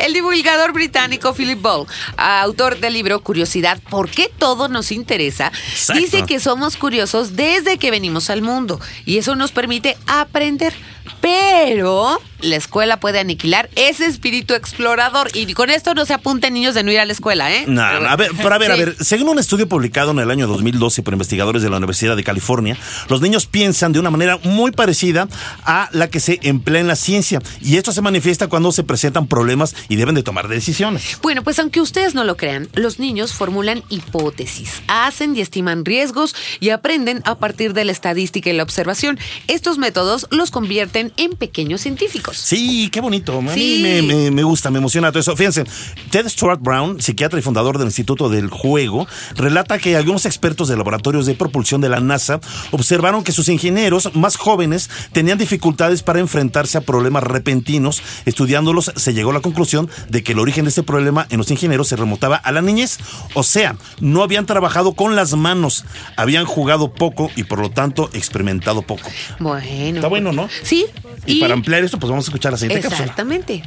El 0.00 0.14
divulgador 0.14 0.72
británico 0.72 1.34
Philip 1.34 1.60
Ball, 1.60 1.86
autor 2.16 2.78
del 2.78 2.94
libro 2.94 3.20
Curiosidad, 3.20 3.78
¿por 3.90 4.08
qué 4.08 4.30
todo 4.38 4.68
nos 4.68 4.92
interesa? 4.92 5.52
Exacto. 5.70 6.00
Dice 6.00 6.22
que 6.24 6.40
somos 6.40 6.78
curiosos 6.78 7.36
desde 7.36 7.76
que 7.76 7.90
venimos 7.90 8.30
al 8.30 8.40
mundo 8.40 8.80
y 9.04 9.18
eso 9.18 9.36
nos 9.36 9.52
permite 9.52 9.98
aprender. 10.06 10.72
Pero 11.20 12.18
la 12.42 12.56
escuela 12.56 13.00
puede 13.00 13.18
aniquilar 13.18 13.70
ese 13.76 14.06
espíritu 14.06 14.54
explorador 14.54 15.28
y 15.34 15.52
con 15.54 15.70
esto 15.70 15.94
no 15.94 16.04
se 16.04 16.14
apunten 16.14 16.54
niños 16.54 16.74
de 16.74 16.82
no 16.82 16.92
ir 16.92 17.00
a 17.00 17.04
la 17.04 17.12
escuela, 17.12 17.52
¿eh? 17.52 17.64
No, 17.66 18.00
no, 18.00 18.08
a 18.08 18.16
ver, 18.16 18.30
pero 18.36 18.54
a 18.54 18.58
ver, 18.58 18.72
a 18.72 18.76
ver, 18.76 18.96
según 19.00 19.28
un 19.28 19.38
estudio 19.38 19.68
publicado 19.68 20.10
en 20.10 20.18
el 20.18 20.30
año 20.30 20.46
2012 20.46 21.02
por 21.02 21.14
investigadores 21.14 21.62
de 21.62 21.70
la 21.70 21.76
Universidad 21.76 22.16
de 22.16 22.24
California, 22.24 22.76
los 23.08 23.20
niños 23.20 23.46
piensan 23.46 23.92
de 23.92 24.00
una 24.00 24.10
manera 24.10 24.38
muy 24.42 24.72
parecida 24.72 25.28
a 25.64 25.88
la 25.92 26.08
que 26.08 26.20
se 26.20 26.38
emplea 26.42 26.80
en 26.80 26.88
la 26.88 26.96
ciencia 26.96 27.40
y 27.60 27.76
esto 27.76 27.92
se 27.92 28.02
manifiesta 28.02 28.48
cuando 28.48 28.72
se 28.72 28.84
presentan 28.84 29.26
problemas 29.26 29.74
y 29.88 29.96
deben 29.96 30.14
de 30.14 30.22
tomar 30.22 30.48
decisiones. 30.48 31.18
Bueno, 31.22 31.42
pues 31.42 31.58
aunque 31.58 31.80
ustedes 31.80 32.14
no 32.14 32.24
lo 32.24 32.36
crean, 32.36 32.68
los 32.74 32.98
niños 32.98 33.32
formulan 33.32 33.82
hipótesis, 33.88 34.82
hacen 34.86 35.36
y 35.36 35.40
estiman 35.40 35.84
riesgos 35.84 36.34
y 36.60 36.70
aprenden 36.70 37.22
a 37.24 37.38
partir 37.38 37.72
de 37.72 37.84
la 37.84 37.92
estadística 37.92 38.50
y 38.50 38.52
la 38.52 38.62
observación. 38.62 39.18
Estos 39.48 39.78
métodos 39.78 40.26
los 40.30 40.50
convierten 40.50 41.12
en 41.16 41.32
pequeños 41.32 41.80
científicos. 41.82 42.29
Sí, 42.36 42.88
qué 42.90 43.00
bonito. 43.00 43.38
A 43.38 43.42
mí 43.42 43.50
Sí. 43.54 43.80
me, 43.82 44.02
me- 44.02 44.30
me 44.30 44.42
gusta, 44.42 44.70
me 44.70 44.78
emociona 44.78 45.10
todo 45.10 45.20
eso. 45.20 45.36
Fíjense, 45.36 45.64
Ted 46.10 46.28
Stuart 46.28 46.60
Brown, 46.62 47.00
psiquiatra 47.00 47.38
y 47.38 47.42
fundador 47.42 47.78
del 47.78 47.88
Instituto 47.88 48.28
del 48.28 48.48
Juego, 48.50 49.06
relata 49.36 49.78
que 49.78 49.96
algunos 49.96 50.26
expertos 50.26 50.68
de 50.68 50.76
laboratorios 50.76 51.26
de 51.26 51.34
propulsión 51.34 51.80
de 51.80 51.88
la 51.88 52.00
NASA 52.00 52.40
observaron 52.70 53.24
que 53.24 53.32
sus 53.32 53.48
ingenieros 53.48 54.14
más 54.14 54.36
jóvenes 54.36 54.90
tenían 55.12 55.38
dificultades 55.38 56.02
para 56.02 56.20
enfrentarse 56.20 56.78
a 56.78 56.80
problemas 56.82 57.22
repentinos. 57.24 58.02
Estudiándolos, 58.26 58.92
se 58.96 59.14
llegó 59.14 59.30
a 59.30 59.34
la 59.34 59.40
conclusión 59.40 59.88
de 60.08 60.22
que 60.22 60.32
el 60.32 60.38
origen 60.38 60.64
de 60.64 60.70
este 60.70 60.82
problema 60.82 61.26
en 61.30 61.38
los 61.38 61.50
ingenieros 61.50 61.88
se 61.88 61.96
remontaba 61.96 62.36
a 62.36 62.52
la 62.52 62.62
niñez. 62.62 62.98
O 63.34 63.42
sea, 63.42 63.76
no 64.00 64.22
habían 64.22 64.46
trabajado 64.46 64.92
con 64.92 65.16
las 65.16 65.34
manos, 65.34 65.84
habían 66.16 66.44
jugado 66.44 66.92
poco 66.92 67.30
y 67.36 67.44
por 67.44 67.58
lo 67.60 67.70
tanto 67.70 68.10
experimentado 68.12 68.82
poco. 68.82 69.08
Bueno. 69.38 69.96
Está 69.96 70.08
bueno, 70.08 70.32
¿no? 70.32 70.48
Sí. 70.62 70.86
Y, 71.26 71.40
para 71.40 71.54
ampliar 71.54 71.84
esto, 71.84 71.98
pues 71.98 72.10
vamos 72.10 72.19
a 72.26 72.30
escuchar 72.30 72.52
la 72.52 72.58
siguiente 72.58 72.82
cápsula. 72.82 73.04
Exactamente. 73.04 73.62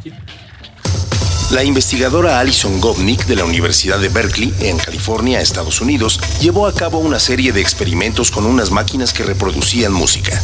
La 1.51 1.63
investigadora 1.63 2.39
Alison 2.39 2.81
Gopnik 2.81 3.25
de 3.25 3.35
la 3.35 3.45
Universidad 3.45 3.99
de 3.99 4.09
Berkeley, 4.09 4.53
en 4.61 4.77
California, 4.77 5.39
Estados 5.39 5.81
Unidos, 5.81 6.19
llevó 6.41 6.65
a 6.65 6.73
cabo 6.73 6.97
una 6.97 7.19
serie 7.19 7.51
de 7.51 7.61
experimentos 7.61 8.31
con 8.31 8.45
unas 8.45 8.71
máquinas 8.71 9.13
que 9.13 9.23
reproducían 9.23 9.93
música. 9.93 10.41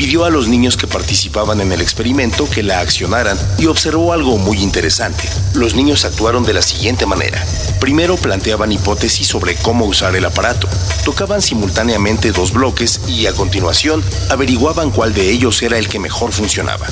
Pidió 0.00 0.24
a 0.24 0.30
los 0.30 0.48
niños 0.48 0.78
que 0.78 0.86
participaban 0.86 1.60
en 1.60 1.72
el 1.72 1.82
experimento 1.82 2.48
que 2.48 2.62
la 2.62 2.80
accionaran 2.80 3.36
y 3.58 3.66
observó 3.66 4.14
algo 4.14 4.38
muy 4.38 4.56
interesante. 4.62 5.28
Los 5.52 5.74
niños 5.74 6.06
actuaron 6.06 6.42
de 6.42 6.54
la 6.54 6.62
siguiente 6.62 7.04
manera. 7.04 7.44
Primero 7.80 8.16
planteaban 8.16 8.72
hipótesis 8.72 9.26
sobre 9.26 9.56
cómo 9.56 9.84
usar 9.84 10.16
el 10.16 10.24
aparato. 10.24 10.70
Tocaban 11.04 11.42
simultáneamente 11.42 12.32
dos 12.32 12.54
bloques 12.54 13.02
y 13.08 13.26
a 13.26 13.34
continuación 13.34 14.02
averiguaban 14.30 14.90
cuál 14.90 15.12
de 15.12 15.30
ellos 15.30 15.60
era 15.60 15.76
el 15.76 15.86
que 15.86 15.98
mejor 15.98 16.32
funcionaba. 16.32 16.86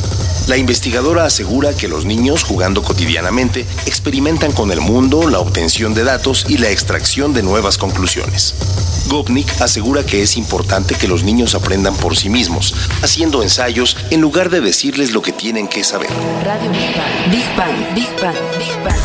La 0.46 0.58
investigadora 0.58 1.24
asegura 1.24 1.74
que 1.74 1.88
los 1.88 2.04
niños, 2.04 2.42
jugando 2.42 2.82
cotidianamente, 2.82 3.66
experimentan 3.86 4.52
con 4.52 4.70
el 4.70 4.82
mundo, 4.82 5.30
la 5.30 5.38
obtención 5.38 5.94
de 5.94 6.04
datos 6.04 6.44
y 6.46 6.58
la 6.58 6.68
extracción 6.68 7.32
de 7.32 7.42
nuevas 7.42 7.78
conclusiones. 7.78 8.54
Gopnik 9.08 9.60
asegura 9.62 10.04
que 10.04 10.22
es 10.22 10.36
importante 10.36 10.94
que 10.94 11.08
los 11.08 11.22
niños 11.22 11.54
aprendan 11.54 11.96
por 11.96 12.16
sí 12.16 12.28
mismos, 12.28 12.74
haciendo 13.02 13.42
ensayos 13.42 13.96
en 14.10 14.20
lugar 14.20 14.50
de 14.50 14.60
decirles 14.60 15.12
lo 15.12 15.22
que 15.22 15.32
tienen 15.32 15.68
que 15.68 15.84
saber. 15.84 16.10
Radio 16.44 16.70
Big 16.70 16.96
Bang. 16.96 17.30
Big 17.30 17.56
Bang, 17.56 17.94
Big 17.94 18.20
Bang, 18.20 18.58
Big 18.58 18.84
Bang. 18.84 18.98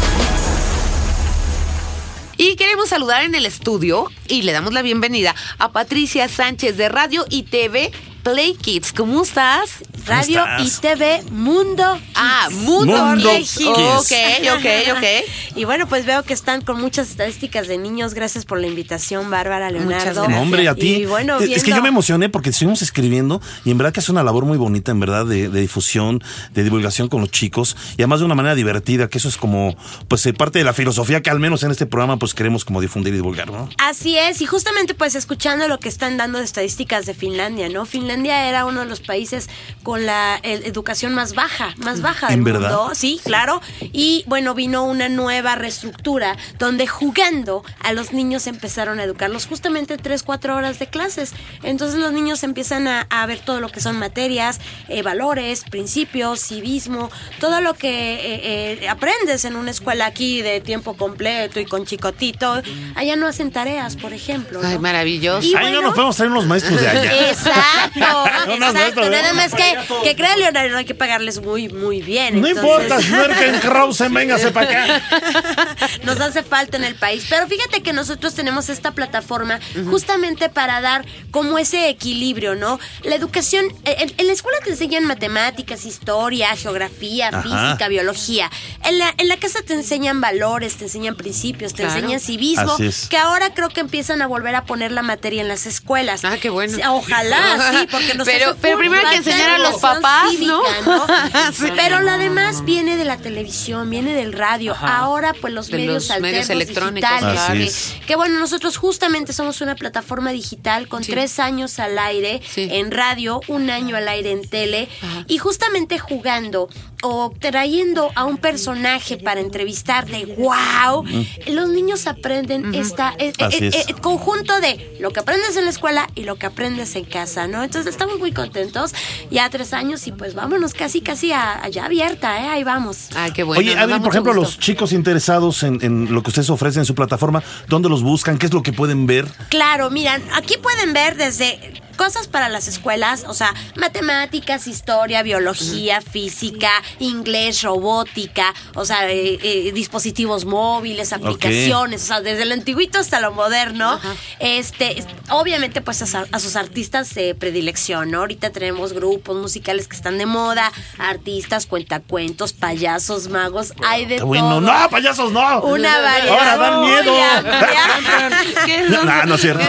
Y 2.38 2.56
queremos 2.56 2.90
saludar 2.90 3.24
en 3.24 3.36
el 3.36 3.46
estudio 3.46 4.10
y 4.28 4.42
le 4.42 4.52
damos 4.52 4.74
la 4.74 4.82
bienvenida 4.82 5.36
a 5.60 5.72
Patricia 5.72 6.28
Sánchez 6.28 6.78
de 6.78 6.90
Radio 6.90 7.26
y 7.30 7.44
TV 7.44 7.92
Play 8.24 8.56
Kids. 8.56 8.92
¿Cómo 8.92 9.22
estás? 9.22 9.84
Radio 10.06 10.44
y? 10.60 10.70
TV 10.82 11.24
Mundo. 11.32 12.00
Ah, 12.16 12.48
Kids. 12.50 12.62
Mundo, 12.62 13.06
Mundo 13.06 13.30
Kids. 13.30 13.58
Kids. 13.58 13.68
Ok, 13.70 14.12
ok, 14.58 14.98
ok. 14.98 15.04
Y 15.56 15.66
bueno, 15.66 15.88
pues 15.88 16.06
veo 16.08 16.24
que 16.24 16.34
están 16.34 16.62
con 16.62 16.82
muchas 16.82 17.12
estadísticas 17.12 17.68
de 17.68 17.78
niños. 17.78 18.16
Gracias 18.16 18.44
por 18.44 18.60
la 18.60 18.66
invitación, 18.66 19.30
Bárbara, 19.30 19.70
Leonardo. 19.70 20.04
gracias. 20.24 20.30
No, 20.30 20.42
hombre, 20.42 20.68
a 20.68 20.74
ti. 20.74 20.96
Y 20.96 21.06
bueno, 21.06 21.38
es, 21.40 21.44
es 21.44 21.48
que 21.64 21.66
viendo- 21.66 21.76
yo 21.78 21.82
me 21.84 21.90
emocioné 21.90 22.28
porque 22.30 22.50
estuvimos 22.50 22.82
escribiendo 22.82 23.40
y 23.64 23.70
en 23.70 23.78
verdad 23.78 23.94
que 23.94 24.00
es 24.00 24.10
una 24.10 24.24
labor 24.24 24.46
muy 24.46 24.58
bonita, 24.58 24.92
en 24.92 25.00
verdad, 25.00 25.28
de, 25.28 25.50
de 25.50 25.62
difusión, 25.62 26.24
de 26.54 26.64
divulgación 26.64 27.08
con 27.08 27.22
los 27.22 27.30
chicos 27.30 27.78
y 27.98 28.02
además 28.02 28.20
de 28.22 28.26
una 28.26 28.34
manera 28.36 28.56
divertida, 28.56 29.10
que 29.10 29.20
eso 29.20 29.30
es 29.30 29.38
como, 29.38 29.76
pues, 30.08 30.26
eh, 30.26 30.34
parte 30.34 30.58
de 30.58 30.66
la 30.66 30.74
filosofía 30.74 31.22
que 31.22 31.30
al 31.30 31.40
menos 31.40 31.62
en 31.64 31.70
este 31.70 31.86
programa, 31.86 32.18
pues, 32.18 32.34
queremos 32.34 32.66
como 32.66 32.82
difundir 32.82 33.14
y 33.14 33.18
divulgar, 33.18 33.52
¿no? 33.52 33.70
Así 33.78 34.18
es, 34.18 34.42
y 34.42 34.48
justamente 34.48 34.96
pues 34.96 35.14
escuchando 35.14 35.68
lo 35.68 35.78
que 35.80 35.88
están 35.90 36.18
dando 36.18 36.40
de 36.40 36.46
estadísticas 36.46 37.06
de 37.06 37.14
Finlandia, 37.14 37.70
¿no? 37.70 37.86
Finlandia 37.86 38.50
era 38.50 38.66
uno 38.66 38.80
de 38.80 38.88
los 38.88 39.02
países 39.02 39.50
con 39.84 39.93
la 39.98 40.40
eh, 40.44 40.62
educación 40.66 41.14
más 41.14 41.34
baja, 41.34 41.74
más 41.78 42.02
baja 42.02 42.28
del 42.28 42.40
¿En 42.40 42.44
verdad? 42.44 42.70
mundo, 42.70 42.96
sí, 42.96 43.20
claro. 43.24 43.62
Y 43.82 44.24
bueno, 44.28 44.54
vino 44.54 44.84
una 44.84 45.10
nueva 45.10 45.56
reestructura 45.56 46.38
donde 46.60 46.88
jugando 46.88 47.64
a 47.82 47.94
los 47.94 48.14
niños 48.14 48.48
empezaron 48.48 49.00
a 49.00 49.04
educarlos 49.04 49.46
justamente 49.46 49.98
tres, 49.98 50.24
cuatro 50.24 50.56
horas 50.56 50.80
de 50.80 50.88
clases. 50.88 51.34
Entonces 51.64 52.00
los 52.00 52.12
niños 52.14 52.44
empiezan 52.44 52.88
a, 52.88 53.08
a 53.10 53.26
ver 53.26 53.40
todo 53.40 53.60
lo 53.60 53.70
que 53.70 53.80
son 53.82 53.98
materias, 53.98 54.60
eh, 54.88 55.02
valores, 55.02 55.64
principios, 55.70 56.40
civismo, 56.40 57.12
todo 57.40 57.62
lo 57.62 57.74
que 57.74 57.90
eh, 57.90 58.80
eh, 58.82 58.90
aprendes 58.90 59.46
en 59.46 59.56
una 59.56 59.72
escuela 59.72 60.06
aquí 60.06 60.42
de 60.42 60.62
tiempo 60.62 60.96
completo 60.96 61.60
y 61.60 61.66
con 61.66 61.86
chicotito. 61.86 62.62
Allá 62.96 63.16
no 63.16 63.28
hacen 63.28 63.52
tareas, 63.52 63.96
por 63.96 64.14
ejemplo. 64.14 64.62
¿no? 64.62 64.68
Ay, 64.68 64.80
maravilloso. 64.80 65.48
Y 65.48 65.56
Ahí 65.56 65.72
no 65.72 65.82
nos 65.82 65.94
podemos 65.94 66.16
traer 66.16 66.32
unos 66.32 66.46
maestros 66.46 66.80
de 66.80 66.88
allá. 66.90 67.30
Exacto, 67.30 68.26
exacto. 68.52 69.10
Nada 69.10 69.34
más 69.34 69.54
que, 69.54 69.76
que 70.04 70.16
crea 70.16 70.36
Leonardo, 70.36 70.78
hay 70.78 70.86
que 70.86 70.96
pagarles 70.96 71.42
muy, 71.42 71.70
muy 71.70 72.02
bien. 72.02 72.42
No 72.42 72.48
entonces- 72.48 72.64
importa, 72.64 73.02
Smerken 73.02 73.60
Krause, 73.60 74.04
véngase 74.12 74.52
para 74.52 74.84
acá. 74.84 75.88
nos 76.04 76.20
hace 76.20 76.44
falta 76.44 76.78
en 76.78 76.84
el 76.84 76.96
país. 76.96 77.26
Pero 77.30 77.48
fíjate 77.48 77.82
que 77.84 77.94
nosotros 77.94 78.34
tenemos 78.34 78.70
esta 78.70 78.92
plataforma 78.92 79.60
justamente 79.90 80.50
para 80.50 80.82
dar 80.82 81.06
como 81.32 81.58
ese 81.58 81.90
equilibrio, 81.90 82.56
¿no? 82.56 82.80
La 83.04 83.16
educación, 83.16 83.66
eh, 83.86 83.96
en, 84.00 84.14
en 84.18 84.28
la 84.28 84.34
escuela 84.34 84.58
te 84.64 84.70
enseñan 84.72 85.06
matemáticas, 85.06 85.86
historia, 85.86 86.56
geografía, 86.56 87.30
Ajá. 87.30 87.42
física, 87.44 87.88
biología. 87.88 88.50
En 88.84 88.98
la, 89.00 89.14
en 89.18 89.28
la 89.28 89.38
casa 89.38 89.60
te 89.66 89.74
enseñan 89.74 90.22
valores, 90.22 90.76
te 90.76 90.86
enseñan 90.86 91.16
principios, 91.16 91.74
te 91.74 91.84
Claro. 91.84 91.96
enseñan 92.00 92.20
civismo, 92.20 92.74
Así 92.74 92.86
es. 92.88 93.08
que 93.10 93.18
ahora 93.18 93.54
creo 93.54 93.70
que 93.70 93.82
empiezan 93.82 94.22
a 94.22 94.28
volver 94.28 94.56
a 94.56 94.64
poner 94.66 94.92
la 94.92 95.02
materia 95.02 95.42
en 95.42 95.48
las 95.48 95.66
escuelas. 95.66 96.24
Ah, 96.24 96.38
qué 96.42 96.50
bueno. 96.50 96.78
Ojalá, 96.94 97.72
sí, 97.82 97.88
porque 97.92 98.14
nos 98.14 98.26
Pero- 98.28 98.52
hace 98.52 98.60
pero 98.62 98.78
primero 98.78 99.06
hay 99.08 99.12
que 99.12 99.18
enseñar 99.18 99.50
a 99.52 99.58
los 99.58 99.73
papás, 99.82 100.32
cívica, 100.32 100.52
¿no? 100.52 100.62
¿no? 100.86 101.06
Sí. 101.54 101.66
Pero 101.76 102.02
lo 102.02 102.18
demás 102.18 102.64
viene 102.66 102.98
de 102.98 103.06
la 103.06 103.18
televisión, 103.18 103.90
viene 103.90 104.14
del 104.16 104.34
radio. 104.34 104.74
Ajá. 104.74 104.98
Ahora, 104.98 105.34
pues 105.40 105.54
los 105.54 105.68
De 105.68 105.78
medios 105.78 106.08
los 106.10 106.20
medios 106.20 106.50
electrónicos, 106.50 107.10
digitales. 107.10 107.40
Así 107.42 107.54
que- 107.58 107.64
es. 107.66 107.94
Que 108.08 108.16
bueno, 108.16 108.40
nosotros 108.40 108.78
justamente 108.78 109.34
somos 109.34 109.62
una 109.62 109.76
plataforma 109.76 110.32
digital 110.32 110.88
con 110.88 111.04
Sí. 111.04 111.12
tres 111.12 111.40
años 111.40 111.80
al 111.80 111.98
aire 112.00 112.42
Sí. 112.48 112.68
en 112.72 112.92
radio, 112.92 113.42
un 113.48 113.70
año 113.70 113.96
al 113.96 114.08
aire 114.08 114.32
en 114.32 114.48
tele 114.48 114.90
Ajá. 115.02 115.26
y 115.28 115.38
justamente 115.38 116.00
jugando 116.00 116.70
o 117.06 117.34
trayendo 117.38 118.12
a 118.16 118.24
un 118.24 118.38
personaje 118.38 119.18
para 119.18 119.42
entrevistarle, 119.42 120.26
wow, 120.38 121.04
los 121.48 121.70
niños 121.70 122.08
aprenden 122.08 122.74
esta 122.76 123.14
eh, 123.18 123.34
eh, 123.38 123.48
eh, 123.52 123.70
es. 123.74 123.90
eh, 123.90 123.94
conjunto 124.02 124.60
de 124.62 124.96
lo 125.00 125.12
que 125.12 125.20
aprendes 125.20 125.56
en 125.58 125.66
la 125.66 125.72
escuela 125.72 126.08
y 126.16 126.24
lo 126.24 126.36
que 126.38 126.46
aprendes 126.46 126.96
en 126.96 127.04
casa, 127.06 127.48
¿no? 127.48 127.62
Entonces 127.64 127.92
estamos 127.94 128.20
muy 128.20 128.32
contentos, 128.32 128.94
ya 129.30 129.50
tres 129.50 129.63
años 129.72 130.06
y 130.08 130.12
pues 130.12 130.34
vámonos 130.36 130.74
casi 130.74 131.00
casi 131.00 131.32
a, 131.32 131.64
allá 131.64 131.86
abierta, 131.86 132.44
¿eh? 132.44 132.50
Ahí 132.50 132.64
vamos. 132.66 133.08
Ay, 133.16 133.32
qué 133.32 133.44
bueno. 133.44 133.60
Oye, 133.62 133.76
da 133.76 133.84
Adri, 133.84 134.00
por 134.00 134.10
ejemplo, 134.10 134.34
gusto. 134.34 134.50
los 134.50 134.60
chicos 134.60 134.92
interesados 134.92 135.64
en, 135.64 135.80
en 135.82 136.14
lo 136.14 136.22
que 136.22 136.32
ustedes 136.32 136.50
ofrecen 136.50 136.82
en 136.82 136.86
su 136.86 136.96
plataforma, 136.96 137.42
¿dónde 137.70 137.88
los 137.88 138.04
buscan? 138.04 138.38
¿Qué 138.38 138.48
es 138.48 138.54
lo 138.54 138.62
que 138.64 138.74
pueden 138.74 139.08
ver? 139.08 139.26
Claro, 139.50 139.90
miran, 139.90 140.22
aquí 140.34 140.56
pueden 140.62 140.92
ver 140.92 141.16
desde 141.16 141.82
cosas 141.94 142.28
para 142.28 142.50
las 142.50 142.68
escuelas, 142.68 143.26
o 143.28 143.34
sea, 143.34 143.54
matemáticas, 143.76 144.68
historia, 144.68 145.24
biología, 145.24 146.02
física, 146.02 146.72
inglés, 147.00 147.62
robótica, 147.62 148.54
o 148.76 148.86
sea, 148.86 149.10
eh, 149.10 149.40
eh, 149.42 149.72
dispositivos 149.74 150.46
móviles, 150.46 151.14
aplicaciones, 151.14 152.04
o 152.04 152.06
sea, 152.06 152.22
desde 152.22 152.46
lo 152.46 152.54
antiguito 152.54 153.00
hasta 153.00 153.20
lo 153.20 153.32
moderno. 153.32 154.00
Este, 154.40 155.04
obviamente, 155.30 155.82
pues 155.82 156.02
a, 156.02 156.40
sus 156.40 156.56
artistas 156.56 157.14
de 157.16 157.36
predilección, 157.36 158.12
¿no? 158.12 158.20
Ahorita 158.20 158.50
tenemos 158.50 158.94
grupos 158.94 159.38
musicales 159.38 159.88
que 159.88 159.96
están 159.96 160.18
de 160.18 160.26
moda, 160.26 160.72
artistas, 160.98 161.66
cuentacuentos, 161.66 162.54
payasos, 162.54 163.30
magos, 163.30 163.74
hay 163.86 164.06
de 164.06 164.22
bueno. 164.22 164.50
todo. 164.50 164.62
No, 164.62 164.90
payasos, 164.90 165.32
no. 165.32 165.62
Una 165.62 166.00
variedad. 166.02 166.38
Ahora 166.38 166.58
dan 166.58 166.82
miedo. 166.82 167.16
amplia. 167.38 168.44
¿Qué 168.66 168.86
No, 168.90 169.26
no 169.26 169.36
es 169.36 169.42
cierto. 169.42 169.64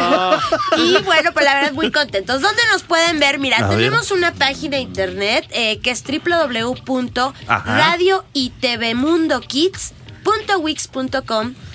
Y 0.77 0.99
bueno, 1.03 1.33
pues 1.33 1.45
la 1.45 1.55
verdad 1.55 1.73
muy 1.73 1.91
¿Dónde 2.27 2.63
nos 2.73 2.83
pueden 2.83 3.19
ver? 3.21 3.39
Mira, 3.39 3.59
A 3.59 3.69
ver. 3.69 3.79
tenemos 3.79 4.11
una 4.11 4.33
página 4.33 4.77
de 4.77 4.83
internet 4.83 5.47
eh, 5.51 5.79
que 5.81 5.91
es 5.91 6.03
Ajá. 7.47 7.77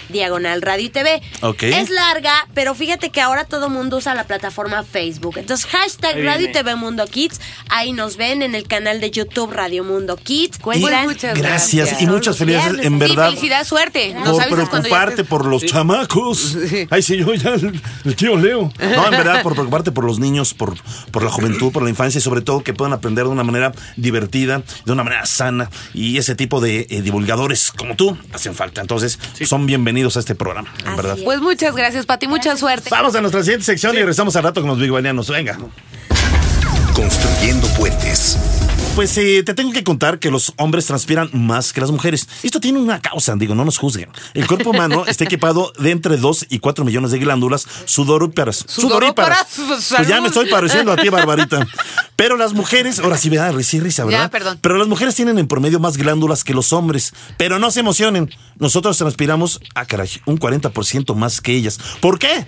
Diagonal 0.09 0.61
radio 0.61 0.85
y 0.85 0.89
TV. 0.89 1.21
Ok. 1.41 1.63
Es 1.63 1.89
larga, 1.89 2.33
pero 2.53 2.75
fíjate 2.75 3.09
que 3.09 3.21
ahora 3.21 3.45
todo 3.45 3.69
mundo 3.69 3.97
usa 3.97 4.13
la 4.15 4.25
plataforma 4.25 4.83
Facebook. 4.83 5.37
Entonces, 5.37 5.65
hashtag 5.67 6.15
Ahí 6.15 6.23
Radio 6.23 6.49
y. 6.49 6.51
TV 6.51 6.75
Mundo 6.75 7.05
Kids. 7.07 7.39
Ahí 7.69 7.91
nos 7.93 8.17
ven 8.17 8.41
en 8.41 8.55
el 8.55 8.67
canal 8.67 8.99
de 8.99 9.11
YouTube 9.11 9.51
Radio 9.53 9.83
Mundo 9.83 10.17
Kids. 10.17 10.59
Cuentan. 10.59 11.05
muchas 11.05 11.37
gracias. 11.37 11.87
gracias. 11.87 12.01
y 12.01 12.07
muchas 12.07 12.37
felicidades, 12.37 12.73
viernes. 12.73 12.85
en 12.85 12.93
Sí, 12.93 12.99
verdad. 13.15 13.29
felicidad, 13.29 13.63
suerte. 13.65 14.13
Nos 14.13 14.37
por 14.37 14.47
preocuparte 14.47 15.13
estés. 15.13 15.27
por 15.27 15.45
los 15.45 15.65
chamacos. 15.65 16.57
Ay, 16.89 17.01
sí, 17.01 17.17
yo 17.17 17.33
ya, 17.33 17.53
el, 17.53 17.81
el 18.05 18.15
tío 18.15 18.35
Leo. 18.35 18.71
No, 18.79 19.05
en 19.05 19.11
verdad, 19.11 19.43
por 19.43 19.53
preocuparte 19.53 19.91
por 19.91 20.03
los 20.03 20.19
niños, 20.19 20.53
por, 20.53 20.75
por 21.11 21.23
la 21.23 21.29
juventud, 21.29 21.71
por 21.71 21.83
la 21.83 21.89
infancia 21.89 22.19
y 22.19 22.21
sobre 22.21 22.41
todo 22.41 22.63
que 22.63 22.73
puedan 22.73 22.93
aprender 22.93 23.25
de 23.25 23.29
una 23.31 23.43
manera 23.43 23.71
divertida, 23.95 24.63
de 24.85 24.91
una 24.91 25.03
manera 25.03 25.25
sana. 25.25 25.69
Y 25.93 26.17
ese 26.17 26.35
tipo 26.35 26.61
de 26.61 26.87
eh, 26.89 27.01
divulgadores 27.01 27.71
como 27.71 27.95
tú 27.95 28.17
hacen 28.33 28.55
falta. 28.55 28.81
Entonces, 28.81 29.19
son 29.45 29.65
bienvenidos 29.65 29.98
a 30.07 30.19
este 30.19 30.35
programa, 30.35 30.73
en 30.85 30.95
verdad. 30.95 31.17
es. 31.17 31.23
Pues 31.23 31.41
muchas 31.41 31.75
gracias, 31.75 32.05
Pati. 32.05 32.27
Mucha 32.27 32.55
suerte. 32.57 32.89
Vamos 32.89 33.15
a 33.15 33.21
nuestra 33.21 33.43
siguiente 33.43 33.65
sección 33.65 33.93
y 33.95 33.99
regresamos 33.99 34.35
al 34.35 34.43
rato 34.43 34.61
con 34.61 34.69
los 34.69 34.79
Big 34.79 34.91
Banianos. 34.91 35.29
Venga. 35.29 35.57
Construyendo 36.93 37.67
puentes. 37.69 38.37
Pues 38.95 39.17
eh, 39.17 39.43
te 39.43 39.53
tengo 39.53 39.71
que 39.71 39.83
contar 39.83 40.19
que 40.19 40.29
los 40.29 40.53
hombres 40.57 40.85
transpiran 40.85 41.29
más 41.31 41.71
que 41.71 41.79
las 41.79 41.91
mujeres. 41.91 42.27
Esto 42.43 42.59
tiene 42.59 42.79
una 42.79 42.99
causa, 42.99 43.33
digo, 43.37 43.55
no 43.55 43.63
nos 43.63 43.77
juzguen. 43.77 44.09
El 44.33 44.45
cuerpo 44.47 44.71
humano 44.71 45.05
está 45.07 45.23
equipado 45.23 45.71
de 45.79 45.91
entre 45.91 46.17
2 46.17 46.47
y 46.49 46.59
4 46.59 46.83
millones 46.83 47.11
de 47.11 47.19
glándulas 47.19 47.65
sudoríparas. 47.85 48.65
Sudoríparas. 48.67 49.45
Pues 49.95 50.07
ya 50.07 50.19
me 50.19 50.27
estoy 50.27 50.49
pareciendo 50.49 50.91
a 50.91 50.97
ti, 50.97 51.07
Barbarita. 51.07 51.65
Pero 52.19 52.35
las 52.35 52.51
mujeres, 52.51 52.99
ahora 52.99 53.17
sí, 53.17 53.29
¿verdad? 53.29 53.53
Risa 53.53 53.77
y 53.77 53.79
risa, 53.79 54.03
¿verdad? 54.03 54.23
Ya, 54.23 54.29
perdón. 54.29 54.59
Pero 54.59 54.77
las 54.77 54.89
mujeres 54.89 55.15
tienen 55.15 55.39
en 55.39 55.47
promedio 55.47 55.79
más 55.79 55.95
glándulas 55.95 56.43
que 56.43 56.53
los 56.53 56.73
hombres. 56.73 57.13
Pero 57.37 57.59
no 57.59 57.71
se 57.71 57.79
emocionen. 57.79 58.29
Nosotros 58.57 58.97
transpiramos, 58.97 59.61
ah, 59.73 59.85
caray, 59.85 60.09
un 60.25 60.37
40% 60.37 61.15
más 61.15 61.39
que 61.39 61.53
ellas. 61.53 61.79
¿Por 62.01 62.19
qué? 62.19 62.45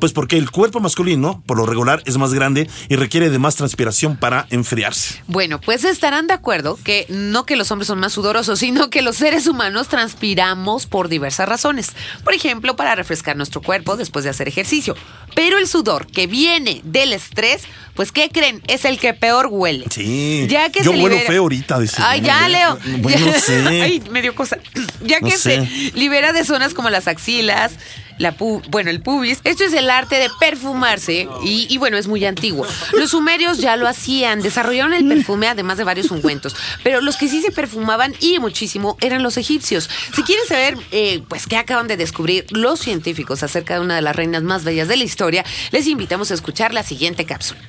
Pues 0.00 0.12
porque 0.12 0.36
el 0.38 0.50
cuerpo 0.50 0.80
masculino, 0.80 1.42
por 1.46 1.58
lo 1.58 1.66
regular, 1.66 2.02
es 2.06 2.16
más 2.16 2.32
grande 2.34 2.68
y 2.88 2.96
requiere 2.96 3.30
de 3.30 3.38
más 3.38 3.54
transpiración 3.56 4.16
para 4.16 4.46
enfriarse. 4.50 5.22
Bueno, 5.26 5.60
pues 5.60 5.84
estarán 5.84 6.26
de 6.26 6.34
acuerdo 6.34 6.78
que 6.82 7.06
no 7.08 7.44
que 7.46 7.56
los 7.56 7.70
hombres 7.70 7.86
son 7.88 8.00
más 8.00 8.12
sudorosos, 8.12 8.58
sino 8.58 8.90
que 8.90 9.02
los 9.02 9.16
seres 9.16 9.46
humanos 9.46 9.88
transpiramos 9.88 10.86
por 10.86 11.08
diversas 11.08 11.48
razones. 11.48 11.92
Por 12.24 12.34
ejemplo, 12.34 12.76
para 12.76 12.94
refrescar 12.94 13.36
nuestro 13.36 13.60
cuerpo 13.62 13.96
después 13.96 14.24
de 14.24 14.30
hacer 14.30 14.48
ejercicio. 14.48 14.96
Pero 15.34 15.58
el 15.58 15.66
sudor 15.68 16.06
que 16.06 16.26
viene 16.26 16.80
del 16.84 17.12
estrés, 17.12 17.62
pues 17.94 18.10
¿qué 18.12 18.30
creen? 18.30 18.62
Es 18.66 18.84
el 18.84 18.98
que 18.98 19.14
peor 19.14 19.48
huele. 19.50 19.84
Sí. 19.90 20.46
Ya 20.48 20.70
que 20.70 20.80
Yo 20.82 20.92
se 20.92 20.96
huelo 20.96 21.08
libera- 21.10 21.26
feo 21.30 21.42
ahorita. 21.42 21.78
dice. 21.78 21.96
Ay, 22.04 22.20
ya, 22.22 22.48
Leo. 22.48 22.78
Bueno, 22.98 23.18
Ya- 23.26 23.32
no 23.32 23.38
sé. 23.38 23.62
Ay, 23.82 24.02
me 24.10 24.22
dio 24.22 24.34
cosa. 24.34 24.58
Ya 25.02 25.20
No 25.20 25.28
que 25.28 25.36
sé. 25.36 25.66
se 25.66 25.98
libera 25.98 26.32
de 26.32 26.44
zonas 26.44 26.74
como 26.74 26.90
las 26.90 27.06
axilas, 27.08 27.72
la 28.20 28.36
bueno, 28.68 28.90
el 28.90 29.00
pubis. 29.00 29.40
Esto 29.44 29.64
es 29.64 29.72
el 29.72 29.90
arte 29.90 30.16
de 30.16 30.28
perfumarse 30.38 31.26
y, 31.42 31.66
y 31.68 31.78
bueno, 31.78 31.96
es 31.96 32.06
muy 32.06 32.24
antiguo. 32.24 32.66
Los 32.92 33.10
sumerios 33.10 33.58
ya 33.58 33.76
lo 33.76 33.88
hacían, 33.88 34.42
desarrollaron 34.42 34.92
el 34.92 35.08
perfume 35.08 35.48
además 35.48 35.78
de 35.78 35.84
varios 35.84 36.10
ungüentos, 36.10 36.54
pero 36.84 37.00
los 37.00 37.16
que 37.16 37.28
sí 37.28 37.40
se 37.40 37.50
perfumaban 37.50 38.14
y 38.20 38.38
muchísimo 38.38 38.98
eran 39.00 39.22
los 39.22 39.38
egipcios. 39.38 39.88
Si 40.14 40.22
quieres 40.22 40.48
saber, 40.48 40.76
eh, 40.92 41.22
pues, 41.28 41.46
qué 41.46 41.56
acaban 41.56 41.88
de 41.88 41.96
descubrir 41.96 42.44
los 42.50 42.78
científicos 42.80 43.42
acerca 43.42 43.74
de 43.74 43.80
una 43.80 43.96
de 43.96 44.02
las 44.02 44.14
reinas 44.14 44.42
más 44.42 44.64
bellas 44.64 44.88
de 44.88 44.98
la 44.98 45.04
historia, 45.04 45.44
les 45.70 45.86
invitamos 45.86 46.30
a 46.30 46.34
escuchar 46.34 46.74
la 46.74 46.82
siguiente 46.82 47.24
cápsula. 47.24 47.60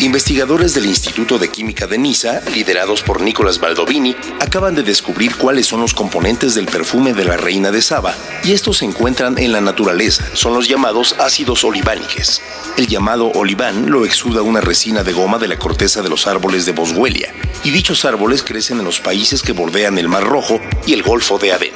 Investigadores 0.00 0.74
del 0.74 0.86
Instituto 0.86 1.38
de 1.38 1.48
Química 1.48 1.88
de 1.88 1.98
Niza, 1.98 2.40
liderados 2.54 3.02
por 3.02 3.20
Nicolas 3.20 3.58
Baldovini, 3.58 4.14
acaban 4.40 4.76
de 4.76 4.84
descubrir 4.84 5.34
cuáles 5.34 5.66
son 5.66 5.80
los 5.80 5.92
componentes 5.92 6.54
del 6.54 6.66
perfume 6.66 7.14
de 7.14 7.24
la 7.24 7.36
reina 7.36 7.72
de 7.72 7.82
Saba, 7.82 8.14
y 8.44 8.52
estos 8.52 8.78
se 8.78 8.84
encuentran 8.84 9.38
en 9.38 9.50
la 9.50 9.60
naturaleza, 9.60 10.24
son 10.34 10.54
los 10.54 10.68
llamados 10.68 11.16
ácidos 11.18 11.64
olivánicos. 11.64 12.40
El 12.76 12.86
llamado 12.86 13.32
oliván 13.32 13.90
lo 13.90 14.04
exuda 14.04 14.42
una 14.42 14.60
resina 14.60 15.02
de 15.02 15.12
goma 15.12 15.38
de 15.38 15.48
la 15.48 15.58
corteza 15.58 16.00
de 16.00 16.08
los 16.08 16.28
árboles 16.28 16.64
de 16.64 16.72
Boswellia, 16.72 17.34
y 17.64 17.70
dichos 17.70 18.04
árboles 18.04 18.44
crecen 18.44 18.78
en 18.78 18.84
los 18.84 19.00
países 19.00 19.42
que 19.42 19.52
bordean 19.52 19.98
el 19.98 20.06
Mar 20.06 20.22
Rojo 20.22 20.60
y 20.86 20.92
el 20.92 21.02
Golfo 21.02 21.38
de 21.38 21.52
Adén. 21.52 21.72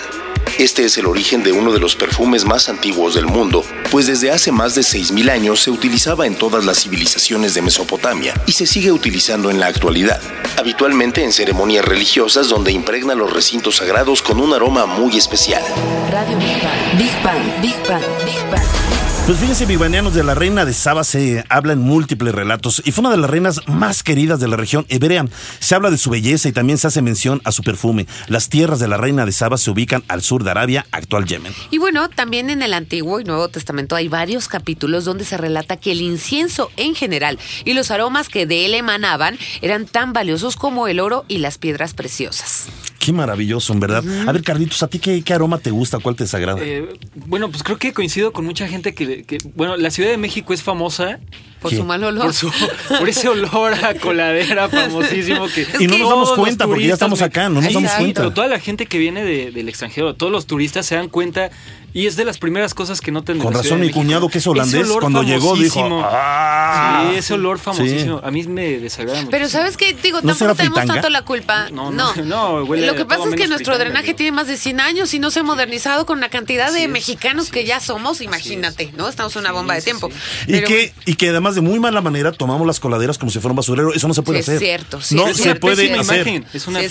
Este 0.58 0.84
es 0.84 0.98
el 0.98 1.06
origen 1.06 1.42
de 1.42 1.52
uno 1.52 1.72
de 1.72 1.80
los 1.80 1.96
perfumes 1.96 2.44
más 2.44 2.68
antiguos 2.68 3.14
del 3.14 3.26
mundo, 3.26 3.64
pues 3.90 4.06
desde 4.06 4.30
hace 4.30 4.52
más 4.52 4.74
de 4.74 4.82
6.000 4.82 5.30
años 5.30 5.60
se 5.60 5.70
utilizaba 5.70 6.26
en 6.26 6.34
todas 6.34 6.64
las 6.64 6.82
civilizaciones 6.82 7.54
de 7.54 7.62
Mesopotamia 7.62 8.34
y 8.46 8.52
se 8.52 8.66
sigue 8.66 8.92
utilizando 8.92 9.50
en 9.50 9.60
la 9.60 9.66
actualidad, 9.66 10.20
habitualmente 10.58 11.24
en 11.24 11.32
ceremonias 11.32 11.84
religiosas 11.84 12.48
donde 12.48 12.72
impregna 12.72 13.14
los 13.14 13.32
recintos 13.32 13.76
sagrados 13.76 14.22
con 14.22 14.40
un 14.40 14.52
aroma 14.52 14.86
muy 14.86 15.16
especial. 15.16 15.62
Radio 16.10 16.36
Big 16.38 16.62
Bang. 16.62 16.98
Big 16.98 17.22
Bang, 17.22 17.62
Big 17.62 17.88
Bang, 17.88 18.04
Big 18.24 18.50
Bang. 18.50 19.11
Pues 19.24 19.38
fíjense, 19.38 19.66
bigbanianos, 19.66 20.14
de 20.14 20.24
la 20.24 20.34
reina 20.34 20.64
de 20.64 20.72
Saba 20.72 21.04
se 21.04 21.44
habla 21.48 21.74
en 21.74 21.78
múltiples 21.78 22.34
relatos 22.34 22.82
y 22.84 22.90
fue 22.90 23.02
una 23.02 23.12
de 23.12 23.18
las 23.18 23.30
reinas 23.30 23.60
más 23.68 24.02
queridas 24.02 24.40
de 24.40 24.48
la 24.48 24.56
región 24.56 24.84
hebrea. 24.88 25.24
Se 25.60 25.76
habla 25.76 25.92
de 25.92 25.96
su 25.96 26.10
belleza 26.10 26.48
y 26.48 26.52
también 26.52 26.76
se 26.76 26.88
hace 26.88 27.02
mención 27.02 27.40
a 27.44 27.52
su 27.52 27.62
perfume. 27.62 28.08
Las 28.26 28.48
tierras 28.48 28.80
de 28.80 28.88
la 28.88 28.96
reina 28.96 29.24
de 29.24 29.30
Saba 29.30 29.58
se 29.58 29.70
ubican 29.70 30.02
al 30.08 30.22
sur 30.22 30.42
de 30.42 30.50
Arabia, 30.50 30.86
actual 30.90 31.24
Yemen. 31.24 31.54
Y 31.70 31.78
bueno, 31.78 32.08
también 32.08 32.50
en 32.50 32.62
el 32.62 32.74
Antiguo 32.74 33.20
y 33.20 33.24
Nuevo 33.24 33.48
Testamento 33.48 33.94
hay 33.94 34.08
varios 34.08 34.48
capítulos 34.48 35.04
donde 35.04 35.24
se 35.24 35.36
relata 35.36 35.76
que 35.76 35.92
el 35.92 36.00
incienso 36.00 36.72
en 36.76 36.96
general 36.96 37.38
y 37.64 37.74
los 37.74 37.92
aromas 37.92 38.28
que 38.28 38.44
de 38.44 38.66
él 38.66 38.74
emanaban 38.74 39.38
eran 39.60 39.86
tan 39.86 40.12
valiosos 40.12 40.56
como 40.56 40.88
el 40.88 40.98
oro 40.98 41.24
y 41.28 41.38
las 41.38 41.58
piedras 41.58 41.94
preciosas. 41.94 42.66
Qué 43.02 43.12
maravilloso, 43.12 43.72
en 43.72 43.80
verdad. 43.80 44.04
A 44.28 44.30
ver, 44.30 44.44
Carlitos, 44.44 44.80
¿a 44.84 44.86
ti 44.86 45.00
qué, 45.00 45.22
qué 45.22 45.34
aroma 45.34 45.58
te 45.58 45.72
gusta? 45.72 45.98
¿Cuál 45.98 46.14
te 46.14 46.22
desagrada? 46.22 46.60
Eh, 46.62 46.88
bueno, 47.26 47.50
pues 47.50 47.64
creo 47.64 47.76
que 47.76 47.92
coincido 47.92 48.32
con 48.32 48.44
mucha 48.44 48.68
gente 48.68 48.94
que, 48.94 49.11
que- 49.26 49.38
bueno, 49.54 49.76
la 49.76 49.90
Ciudad 49.90 50.10
de 50.10 50.16
México 50.16 50.52
es 50.54 50.62
famosa 50.62 51.20
Por 51.60 51.70
¿Qué? 51.70 51.76
su 51.76 51.84
mal 51.84 52.02
olor. 52.02 52.24
por, 52.24 52.34
su, 52.34 52.50
por 52.98 53.08
ese 53.08 53.28
olor 53.28 53.72
a 53.84 53.94
coladera 53.94 54.68
famosísimo 54.70 55.46
que 55.48 55.66
y 55.78 55.86
no 55.86 55.98
nos 55.98 56.08
damos 56.08 56.32
cuenta 56.32 56.66
porque 56.66 56.86
ya 56.86 56.94
estamos 56.94 57.22
acá, 57.22 57.48
no 57.48 57.60
nos 57.60 57.72
damos 57.72 57.92
cuenta. 57.92 58.20
Pero 58.22 58.32
toda 58.32 58.48
la 58.48 58.58
gente 58.58 58.86
que 58.86 58.98
viene 58.98 59.22
de- 59.24 59.50
del 59.52 59.68
extranjero, 59.68 60.14
todos 60.14 60.32
los 60.32 60.46
turistas 60.46 60.86
se 60.86 60.94
dan 60.96 61.08
cuenta 61.08 61.50
y 61.94 62.06
es 62.06 62.16
de 62.16 62.24
las 62.24 62.38
primeras 62.38 62.74
cosas 62.74 63.00
que 63.00 63.10
notan. 63.12 63.38
de 63.38 63.44
Con 63.44 63.52
razón, 63.54 63.80
mi 63.80 63.90
cuñado, 63.90 64.28
que 64.28 64.38
es 64.38 64.46
holandés, 64.46 64.88
cuando 65.00 65.22
llegó 65.22 65.54
dijo, 65.56 65.80
famosísimo. 65.80 66.02
"Ah". 66.04 67.08
Sí, 67.12 67.18
ese 67.18 67.34
olor 67.34 67.58
famosísimo. 67.58 68.20
A 68.22 68.30
mí 68.30 68.42
me 68.44 68.78
desagrada 68.78 69.18
mucho. 69.20 69.30
Pero 69.30 69.48
¿sabes 69.48 69.76
qué? 69.76 69.94
Digo, 69.94 70.20
¿No 70.22 70.34
tampoco 70.34 70.54
tenemos 70.56 70.84
tanto 70.86 71.08
la 71.10 71.22
culpa. 71.22 71.68
No, 71.70 71.90
No, 71.90 72.14
no, 72.16 72.24
no, 72.24 72.64
huele 72.64 72.86
Lo 72.86 72.94
que 72.94 73.04
pasa 73.04 73.28
es 73.28 73.34
que 73.34 73.46
nuestro 73.48 73.78
drenaje 73.78 74.14
tiene 74.14 74.32
más 74.32 74.46
de 74.46 74.56
100 74.56 74.80
años 74.80 75.12
y 75.14 75.18
no 75.18 75.30
se 75.30 75.40
ha 75.40 75.42
modernizado 75.42 76.06
con 76.06 76.20
la 76.20 76.28
cantidad 76.28 76.72
de 76.72 76.84
es. 76.84 76.88
mexicanos 76.88 77.50
que 77.50 77.64
ya 77.64 77.80
somos, 77.80 78.20
imagínate, 78.20 78.92
¿no? 78.96 79.08
Estamos 79.08 79.34
en 79.36 79.40
una 79.40 79.52
bomba 79.52 79.74
de 79.74 79.80
sí, 79.80 79.84
tiempo. 79.86 80.08
Y 80.46 80.52
Pero- 80.52 80.68
que, 80.68 80.92
y 81.06 81.14
que 81.14 81.28
además 81.30 81.54
de 81.54 81.60
muy 81.60 81.78
mala 81.80 82.00
manera 82.00 82.32
tomamos 82.32 82.66
las 82.66 82.80
coladeras 82.80 83.18
como 83.18 83.30
si 83.30 83.38
fuera 83.40 83.52
un 83.52 83.56
basurero. 83.56 83.92
Eso 83.94 84.08
no 84.08 84.14
se 84.14 84.22
puede 84.22 84.42
Sí, 84.42 84.50
es 84.52 84.56
hacer. 84.56 84.58
cierto, 84.68 85.00
sí, 85.00 85.14
no 85.14 85.28
es 85.28 85.36
se 85.36 85.42
cierto. 85.44 85.60
puede 85.60 85.92
hacer. 85.94 86.44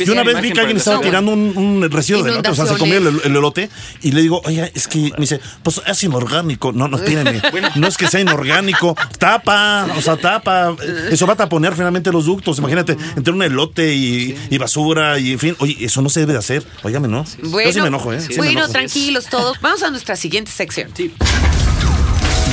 Yo 0.06 0.14
una 0.14 0.24
vez 0.24 0.42
vi 0.42 0.52
que 0.52 0.60
alguien 0.60 0.78
estaba 0.78 1.02
tirando 1.02 1.32
un, 1.32 1.58
un 1.58 1.90
residuo 1.92 2.24
de 2.24 2.32
elote, 2.32 2.50
o 2.50 2.56
sea, 2.56 2.66
se 2.66 2.78
comía 2.78 2.98
el, 2.98 3.08
el 3.24 3.36
elote, 3.36 3.70
y 4.02 4.12
le 4.12 4.22
digo, 4.22 4.42
oye, 4.46 4.72
es 4.76 4.88
que, 4.92 5.12
me 5.12 5.22
dice, 5.22 5.40
pues 5.64 5.82
es 5.86 6.04
inorgánico. 6.04 6.72
No, 6.72 6.88
no, 6.88 6.98
espérenme. 6.98 7.42
No 7.76 7.88
es 7.88 7.98
que 7.98 8.08
sea 8.08 8.20
inorgánico. 8.20 8.96
Tapa, 9.18 9.88
o 9.98 10.02
sea, 10.02 10.18
tapa. 10.18 10.76
Eso 11.10 11.26
va 11.26 11.34
a 11.34 11.38
taponear 11.38 11.74
finalmente 11.74 12.12
los 12.12 12.26
ductos. 12.26 12.60
Imagínate, 12.60 12.98
entre 13.16 13.34
un 13.34 13.42
elote 13.42 13.94
y, 13.96 14.38
y 14.50 14.58
basura, 14.58 15.18
y 15.18 15.32
en 15.32 15.40
fin. 15.40 15.56
Oye, 15.60 15.78
eso 15.80 16.02
no 16.02 16.10
se 16.10 16.20
debe 16.20 16.34
de 16.34 16.40
hacer. 16.40 16.64
Óigame, 16.84 17.08
¿no? 17.08 17.26
Bueno, 17.44 17.70
Yo 17.70 17.74
sí 17.74 17.82
me 17.82 17.88
enojo, 17.88 18.14
¿eh? 18.14 18.22
Sí 18.22 18.30
me 18.32 18.38
bueno, 18.38 18.52
enojo. 18.60 18.72
tranquilos 18.74 19.26
todos. 19.28 19.60
Vamos 19.62 19.82
a 19.84 19.90
nuestra 19.90 20.16
siguiente 20.16 20.52
sección. 20.52 20.92
Sí. 20.94 21.12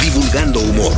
Divulgando 0.03 0.61
humor. 0.61 0.92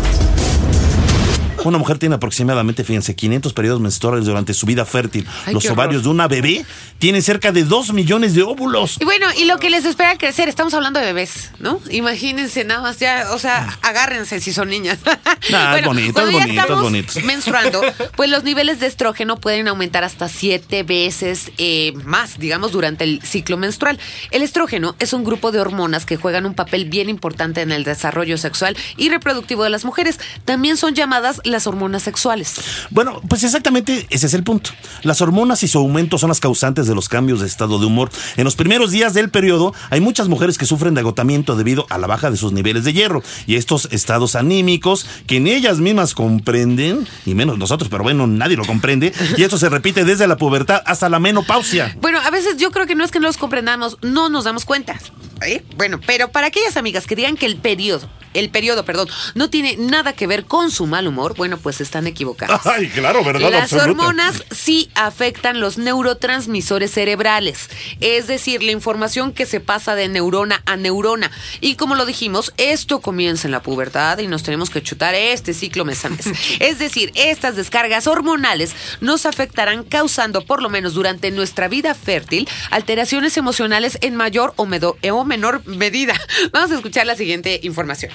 Una 1.65 1.77
mujer 1.77 1.99
tiene 1.99 2.15
aproximadamente, 2.15 2.85
fíjense, 2.85 3.15
500 3.15 3.53
periodos 3.53 3.81
menstruales 3.81 4.25
durante 4.25 4.55
su 4.55 4.65
vida 4.65 4.87
fértil. 4.87 5.27
Ay, 5.45 5.53
Los 5.53 5.65
horror. 5.67 5.79
ovarios 5.79 6.03
de 6.05 6.09
una 6.09 6.27
bebé 6.27 6.65
tienen 7.01 7.23
cerca 7.23 7.51
de 7.51 7.65
2 7.65 7.95
millones 7.95 8.35
de 8.35 8.43
óvulos. 8.43 8.99
Y 9.01 9.05
bueno, 9.05 9.27
y 9.37 9.47
lo 9.47 9.59
que 9.59 9.71
les 9.71 9.87
espera 9.87 10.19
crecer, 10.19 10.51
estamos 10.51 10.75
hablando 10.75 11.01
de 11.01 11.07
bebés, 11.07 11.51
¿no? 11.59 11.81
Imagínense 11.91 12.63
nada 12.65 12.83
más 12.83 12.99
ya, 12.99 13.29
o 13.33 13.39
sea, 13.39 13.79
agárrense 13.81 14.39
si 14.39 14.53
son 14.53 14.69
niñas. 14.69 14.99
Nah, 15.51 15.79
es 15.79 15.85
bonito, 15.87 16.13
cuando 16.13 16.31
es 16.31 16.37
ya 16.37 16.43
bonito, 16.45 16.53
es 16.53 16.63
estamos 16.63 16.83
bonito. 16.83 17.13
menstruando, 17.25 17.81
pues 18.15 18.29
los 18.29 18.45
niveles 18.45 18.79
de 18.79 18.87
estrógeno 18.87 19.37
pueden 19.37 19.69
aumentar 19.69 20.05
hasta 20.05 20.29
siete 20.29 20.83
veces 20.83 21.51
eh, 21.57 21.93
más, 22.05 22.39
digamos, 22.39 22.73
durante 22.73 23.05
el 23.05 23.23
ciclo 23.23 23.57
menstrual. 23.57 23.99
El 24.31 24.43
estrógeno 24.43 24.95
es 24.99 25.15
un 25.15 25.25
grupo 25.25 25.51
de 25.51 25.61
hormonas 25.61 26.05
que 26.05 26.17
juegan 26.17 26.45
un 26.45 26.55
papel 26.55 26.85
bien 26.85 27.09
importante 27.09 27.63
en 27.63 27.73
el 27.73 27.85
desarrollo 27.85 28.37
sexual 28.37 28.77
y 28.99 29.09
reproductivo 29.09 29.65
de 29.65 29.71
las 29.71 29.85
mujeres. 29.85 30.21
También 30.45 30.77
son 30.77 30.95
llamadas 30.95 31.41
las 31.45 31.67
hormonas 31.67 32.03
sexuales. 32.03 32.57
Bueno, 32.91 33.23
pues 33.27 33.43
exactamente 33.43 34.07
ese 34.11 34.27
es 34.27 34.35
el 34.35 34.45
punto. 34.45 34.71
Las 35.03 35.23
hormonas 35.23 35.63
y 35.63 35.69
su 35.69 35.79
aumento 35.79 36.19
son 36.19 36.29
las 36.29 36.41
causantes 36.41 36.87
de 36.87 36.90
los 36.95 37.09
cambios 37.09 37.41
de 37.41 37.47
estado 37.47 37.79
de 37.79 37.87
humor. 37.87 38.11
En 38.37 38.45
los 38.45 38.57
primeros 38.57 38.91
días 38.91 39.15
del 39.15 39.31
periodo 39.31 39.75
hay 39.91 40.01
muchas 40.01 40.29
mujeres 40.29 40.59
que 40.59 40.67
sufren 40.67 40.95
de 40.95 41.01
agotamiento 41.01 41.57
debido 41.57 41.87
a 41.91 41.99
la 41.99 42.07
baja 42.07 42.31
de 42.31 42.37
sus 42.37 42.53
niveles 42.53 42.85
de 42.85 42.93
hierro 42.93 43.23
y 43.47 43.57
estos 43.57 43.89
estados 43.91 44.35
anímicos 44.35 45.07
que 45.27 45.37
en 45.37 45.47
ellas 45.47 45.79
mismas 45.79 46.15
comprenden, 46.15 47.07
y 47.27 47.35
menos 47.35 47.59
nosotros, 47.59 47.89
pero 47.91 48.03
bueno, 48.03 48.27
nadie 48.27 48.57
lo 48.57 48.65
comprende, 48.65 49.13
y 49.37 49.43
esto 49.43 49.59
se 49.59 49.69
repite 49.69 50.05
desde 50.05 50.27
la 50.27 50.37
pubertad 50.37 50.83
hasta 50.87 51.09
la 51.09 51.19
menopausia. 51.19 51.97
Bueno, 52.01 52.19
a 52.21 52.31
veces 52.31 52.57
yo 52.57 52.71
creo 52.71 52.87
que 52.87 52.95
no 52.95 53.05
es 53.05 53.11
que 53.11 53.21
no 53.21 53.27
los 53.27 53.37
comprendamos, 53.37 53.99
no 54.03 54.29
nos 54.29 54.45
damos 54.45 54.65
cuenta. 54.65 54.99
¿eh? 55.43 55.63
Bueno, 55.77 56.01
pero 56.07 56.31
para 56.31 56.49
aquellas 56.49 56.77
amigas 56.77 57.07
que 57.07 57.17
digan 57.17 57.37
que 57.37 57.47
el 57.47 57.57
periodo, 57.57 58.09
el 58.35 58.51
periodo, 58.51 58.85
perdón, 58.85 59.09
no 59.35 59.51
tiene 59.51 59.77
nada 59.77 60.13
que 60.13 60.27
ver 60.27 60.45
con 60.45 60.71
su 60.71 60.87
mal 60.87 61.07
humor, 61.07 61.35
bueno, 61.37 61.59
pues 61.59 61.81
están 61.81 62.07
equivocadas. 62.07 62.67
Ay, 62.67 62.89
claro, 62.89 63.25
verdad 63.25 63.51
Las 63.51 63.73
absoluta. 63.73 63.91
hormonas 63.91 64.45
sí 64.51 64.91
afectan 64.95 65.61
los 65.61 65.79
neurotransmisores 65.79 66.91
cerebrales, 66.91 67.69
es 68.01 68.27
decir, 68.27 68.63
la 68.63 68.73
información 68.73 69.33
que 69.33 69.47
se 69.47 69.61
pasa 69.61 69.95
de 69.95 70.09
neurona 70.09 70.63
a 70.67 70.77
neurona. 70.77 71.31
Y 71.61 71.75
como 71.77 71.95
lo 71.95 72.07
dijimos, 72.07 72.53
esto 72.57 73.01
comienza 73.01 73.49
en 73.49 73.53
la 73.53 73.63
pubertad 73.63 74.19
y 74.19 74.27
nos 74.27 74.43
tenemos 74.43 74.71
que 74.71 74.83
chutar 74.83 75.15
este 75.15 75.55
ciclo 75.55 75.85
mes 75.85 76.05
a 76.05 76.09
mes. 76.09 76.27
Es 76.61 76.79
decir, 76.79 77.11
estas 77.15 77.57
descargas 77.57 78.07
hormonales 78.07 78.75
nos 79.01 79.27
afectarán 79.27 79.85
causando, 79.85 80.45
por 80.45 80.63
lo 80.63 80.69
menos 80.69 80.95
durante 80.95 81.31
nuestra 81.31 81.69
vida 81.69 81.95
fértil, 81.95 82.49
alteraciones 82.71 83.37
emocionales 83.37 83.99
en 84.03 84.15
mayor 84.17 84.53
o, 84.57 84.69
o 85.11 85.25
menor 85.25 85.67
medida. 85.67 86.15
Vamos 86.53 86.71
a 86.71 86.75
escuchar 86.75 87.07
la 87.07 87.17
siguiente 87.17 87.61
información. 87.63 88.13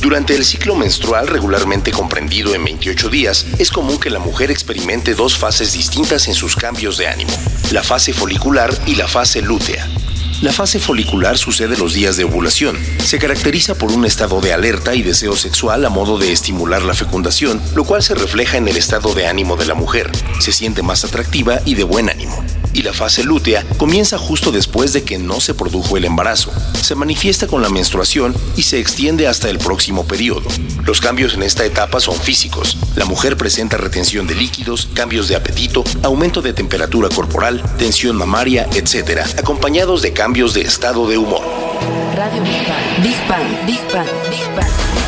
Durante 0.00 0.36
el 0.36 0.44
ciclo 0.44 0.76
menstrual, 0.76 1.26
regularmente 1.26 1.90
comprendido 1.90 2.54
en 2.54 2.64
28 2.64 3.08
días, 3.08 3.46
es 3.58 3.70
común 3.70 3.98
que 3.98 4.10
la 4.10 4.20
mujer 4.20 4.50
experimente 4.50 5.14
dos 5.14 5.36
fases 5.36 5.72
distintas 5.72 6.28
en 6.28 6.34
sus 6.34 6.54
cambios 6.54 6.98
de 6.98 7.08
ánimo, 7.08 7.32
la 7.72 7.82
fase 7.82 8.12
folicular 8.12 8.72
y 8.86 8.94
la 8.94 9.08
fase 9.08 9.42
lútea. 9.42 9.88
La 10.40 10.52
fase 10.52 10.78
folicular 10.78 11.36
sucede 11.36 11.76
los 11.76 11.94
días 11.94 12.16
de 12.16 12.22
ovulación. 12.22 12.78
Se 13.04 13.18
caracteriza 13.18 13.74
por 13.74 13.90
un 13.90 14.04
estado 14.04 14.40
de 14.40 14.52
alerta 14.52 14.94
y 14.94 15.02
deseo 15.02 15.34
sexual 15.34 15.84
a 15.84 15.88
modo 15.88 16.16
de 16.16 16.30
estimular 16.30 16.82
la 16.82 16.94
fecundación, 16.94 17.60
lo 17.74 17.82
cual 17.82 18.04
se 18.04 18.14
refleja 18.14 18.56
en 18.56 18.68
el 18.68 18.76
estado 18.76 19.14
de 19.14 19.26
ánimo 19.26 19.56
de 19.56 19.66
la 19.66 19.74
mujer. 19.74 20.12
Se 20.38 20.52
siente 20.52 20.82
más 20.82 21.04
atractiva 21.04 21.60
y 21.64 21.74
de 21.74 21.82
buen 21.82 22.08
ánimo. 22.08 22.27
Y 22.78 22.82
la 22.82 22.92
fase 22.92 23.24
lútea 23.24 23.66
comienza 23.76 24.18
justo 24.18 24.52
después 24.52 24.92
de 24.92 25.02
que 25.02 25.18
no 25.18 25.40
se 25.40 25.52
produjo 25.52 25.96
el 25.96 26.04
embarazo. 26.04 26.52
Se 26.80 26.94
manifiesta 26.94 27.48
con 27.48 27.60
la 27.60 27.68
menstruación 27.68 28.36
y 28.54 28.62
se 28.62 28.78
extiende 28.78 29.26
hasta 29.26 29.50
el 29.50 29.58
próximo 29.58 30.06
periodo. 30.06 30.46
Los 30.84 31.00
cambios 31.00 31.34
en 31.34 31.42
esta 31.42 31.64
etapa 31.64 31.98
son 31.98 32.14
físicos. 32.14 32.76
La 32.94 33.04
mujer 33.04 33.36
presenta 33.36 33.78
retención 33.78 34.28
de 34.28 34.36
líquidos, 34.36 34.88
cambios 34.94 35.26
de 35.26 35.34
apetito, 35.34 35.82
aumento 36.04 36.40
de 36.40 36.52
temperatura 36.52 37.08
corporal, 37.08 37.60
tensión 37.78 38.14
mamaria, 38.14 38.68
etc., 38.72 39.22
acompañados 39.36 40.00
de 40.00 40.12
cambios 40.12 40.54
de 40.54 40.60
estado 40.60 41.08
de 41.08 41.18
humor. 41.18 41.42
Radio 42.14 42.40
Big. 42.44 42.62
Big 43.02 43.16
Big 43.66 43.80
Big. 44.30 45.07